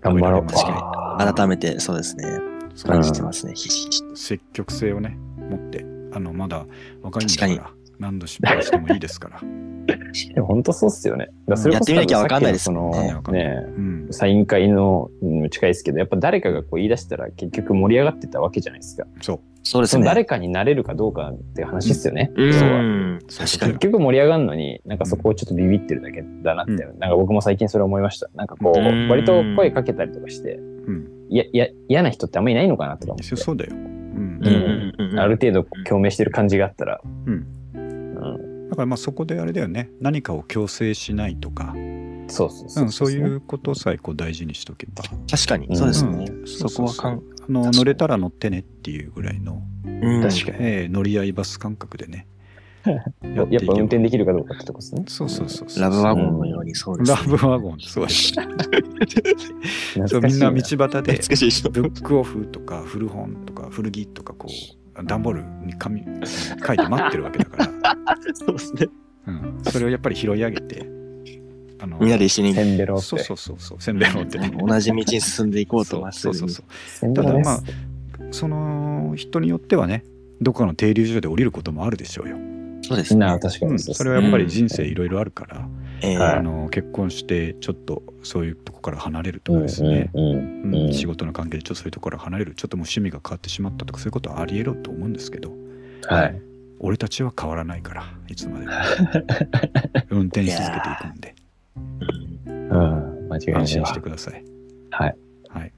[0.00, 0.46] 頑張ろう。
[0.46, 2.40] 確か改めてそうですね。
[2.84, 3.52] 感じてますね。
[3.54, 4.16] ひしひしと。
[4.16, 5.18] 積極性をね
[5.50, 6.64] 持ってあのまだ
[7.02, 9.40] 若いんだか確ら何度失敗してもいいですから、
[10.34, 11.26] で も本当そうっすよね。
[11.26, 19.06] だからそれこそやってみなきゃわかんないですそもんねのね、うん、サイン会のうん近いですけど、やっぱ誰かがこう言い出したら結局盛り上がってたわけじゃないですか。
[19.20, 20.04] そうそうですね。
[20.04, 22.32] 誰かになれるかどうかっていう話ですよね。
[22.36, 23.18] うそうはん。
[23.28, 23.78] 確かに結。
[23.90, 28.30] 局盛り上がるのに、なんかそこをちょっとビビってるだけだなって、うんなんか僕も最近それ思いました。
[28.34, 33.36] なんかこうんう、割と声かけたりとかして、うんいや、いや、嫌な人ってあんまりいないのかなとか思って。
[33.36, 33.88] そうだよ、うん
[34.42, 37.46] うんある程度共鳴してる感じがあったら、うん、
[38.78, 39.90] からまあそこであれだよね。
[40.00, 41.74] 何かを強制しないとか、
[42.28, 42.86] そうそうそうう。
[42.86, 45.02] ん、そういうことさえこう大事にしとけば。
[45.28, 45.76] 確かに。
[45.76, 46.26] そうですね。
[46.28, 46.42] う。
[46.44, 46.46] ん。
[46.46, 50.22] そこはかん、あの乗れたら乗ってねっていうぐらいの、うん。
[50.22, 50.56] 確かに。
[50.60, 52.26] えー乗り合いバス感覚でね。
[52.86, 55.04] やっぱ運転できるかどうかってとこですね。
[55.08, 55.82] そうそうそうそう。
[55.82, 57.36] ラブワゴンのようにそうですラね。
[57.36, 57.78] ブワゴン。
[57.82, 58.32] そうです。
[60.06, 60.78] そうみんな道端で。
[60.78, 66.04] ブックオフとか古本とか古着とかこう段ボールに紙
[66.66, 68.86] 書いて待ってるわけだから、 そうですね。
[69.26, 70.88] うん、それをやっぱり拾い上げて
[71.80, 72.54] あのみんなで一緒に。
[72.54, 73.04] せんべろって。
[73.04, 73.78] そうそうそうそう。
[73.80, 74.52] せんべろってね。
[74.58, 76.00] 同じ道に進んでいこうと。
[76.00, 76.38] まっすぐに。
[76.38, 76.64] そうそう
[77.00, 77.14] そう。
[77.14, 77.62] ただまあ
[78.30, 80.04] その人によってはね
[80.40, 82.36] どこかの停留所で降りることもあるでしょうよ、
[82.82, 83.20] そうですね。
[83.20, 83.32] な。
[83.32, 85.62] あ、確かうん、にそうですそれはやっぱり人生いろいろあるから、え
[86.02, 86.36] えはい。
[86.36, 92.54] あの結婚してちょっとそういうとこから離れるとかですね、うんうんうんうん仕事の関係でちょっとそういうところから離れる。
[92.54, 95.52] ちょっともう趣味が変わってしまったとかそういうことはありえると思うんですけど。
[96.06, 96.42] はい。
[96.80, 98.72] 俺たちは変わらないからいつまでも。
[100.10, 101.34] 運転し続けていくんで。
[102.46, 103.28] うんうん。
[103.28, 103.60] 間違いないわ。
[103.60, 104.00] 安心して。
[104.00, 104.44] ください。
[104.90, 105.16] はい。
[105.48, 105.72] はい、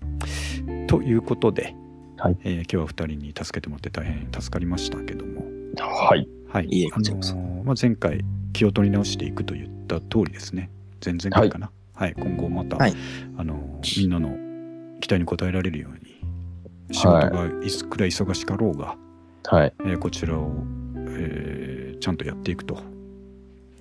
[0.88, 1.74] ということで、
[2.16, 2.36] はい。
[2.44, 5.42] えー今日は2人に助けてもらって大変助かりましたけども、
[5.78, 6.28] はい。
[6.48, 6.66] はい。
[6.66, 7.34] あいえこちらこそ。
[7.36, 8.20] のーまあ、前回
[8.52, 10.70] 気を取り直していくと言った通りですね。
[11.04, 12.14] 前々回かな、はい。
[12.14, 12.94] 今後また、はい。
[13.36, 14.36] あのーみんなの
[15.00, 17.70] 期待に応えられるように仕事がい。
[17.70, 18.96] つくらい忙しかろうが、
[19.46, 19.72] はい。
[19.80, 20.52] えーこちらを、
[21.08, 22.78] えーちゃんとやっていくと。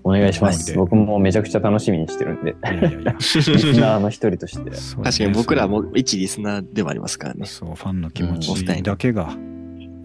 [0.04, 0.72] お願いします。
[0.72, 3.12] はい僕もめちゃくちゃ楽しみにしてるんで、いやいやいや。
[3.14, 3.38] リス
[3.80, 4.74] ナーの一人として。
[4.74, 7.46] そう確かに僕らも一リスナーではありますからね。
[7.46, 9.36] そうファンの気持ち人だけが、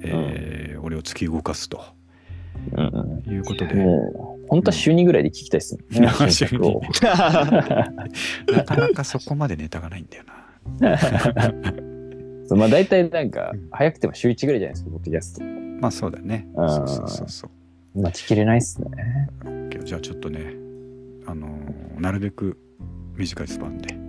[0.03, 1.83] えー俺を突き動かすと。
[2.73, 3.23] うん。
[3.27, 5.85] いうことで、もう、本当は週2ぐらいで聞きたいですね。
[5.99, 10.25] うん 新作を なかなかそこまでネタがないんだよ
[10.81, 10.99] な。
[12.47, 15.45] そうまあ大体なんかうん、早くても週1ぐらいじゃないですか、ポッドキャスト。
[15.81, 16.47] まあそうだね。
[16.55, 17.49] そうそうそうそ
[17.95, 18.01] う。
[18.01, 19.29] 待ちきれないっすね。
[19.85, 20.55] じゃあちょっとね、
[21.27, 22.59] あのーなるべく
[23.17, 24.05] 短いスパンで、はい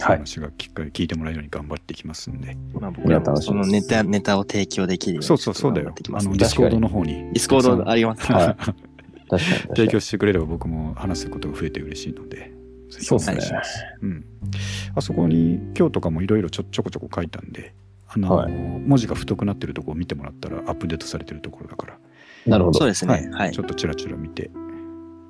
[0.00, 2.56] 話がきっかり聞いてもらえるように頑張っていきますんで。
[2.72, 5.92] まあ僕らもそのネタ、ネタを提供できるようにそうそうそうだよ。
[6.12, 7.14] あの、ディスコードの方に。
[7.14, 8.56] 確ディスコードありますはい。
[9.36, 9.88] 提に。
[9.88, 12.52] 供してくれれば僕も話すことが増えて嬉しいので、
[12.90, 13.84] ぜひおそうっすね願いします。
[14.00, 14.24] うん。
[14.94, 17.74] あそこに今日とかもいろいろちょちょこちょこ書いたんで、
[18.08, 21.98] あのーはい文字が太くなってるところを見てもらったらアップデートされてるところだから、
[22.46, 22.78] なるほど。
[22.78, 23.28] そうですね。
[23.32, 23.62] はいちょ。
[23.62, 24.50] っとチラチラ見て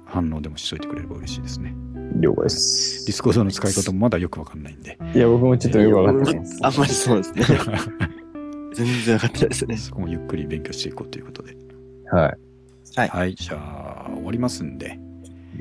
[0.07, 1.74] 反応でもしといてくれれば嬉しいですね。
[2.20, 3.12] 了解でディす。
[3.12, 6.59] スコードの使い方もまだよくわかんないんで、いや、僕もちょっとよくわかってないです。
[6.62, 7.42] あんまりそうですね。
[8.74, 9.76] 全然分かってないですね。
[9.76, 11.57] そこもゆっくり勉強していこうということで。
[12.12, 12.36] はい。
[13.07, 13.34] はい。
[13.34, 14.99] じゃあ終わりますんで、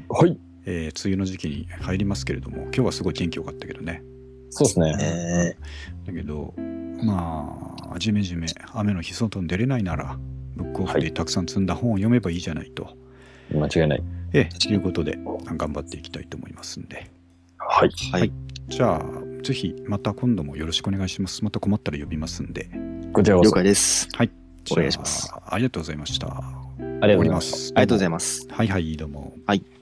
[0.09, 0.39] はい。
[0.65, 4.03] えー梅雨の時期に入りますけれども今日はすごい天気良かったけどね。
[4.49, 4.95] そうですね。
[4.99, 5.57] え。
[6.07, 6.53] だけど
[7.03, 10.17] まあじめじめ雨の日外に出れないなら
[10.55, 12.97] ブックオフでたくさん積んだ本を読めばいいじゃないと、
[13.51, 14.03] 間違いない。
[14.33, 15.17] えーということで
[15.57, 17.09] 頑張っていきたいと思いますんで。
[17.57, 17.89] はい。
[17.89, 18.31] ーはい。
[18.67, 19.03] じゃあ
[19.43, 21.43] ぜひまた今度もよろしくお願いします。
[21.43, 22.69] また困ったら呼びますんで。
[23.23, 24.07] 了了解です。
[24.15, 24.31] はい。
[24.71, 25.31] お願いします。
[25.45, 27.41] ありがとうございましたありがとうございま。
[27.41, 28.47] すありがとうございます。
[28.49, 29.76] はいはいどうもはい。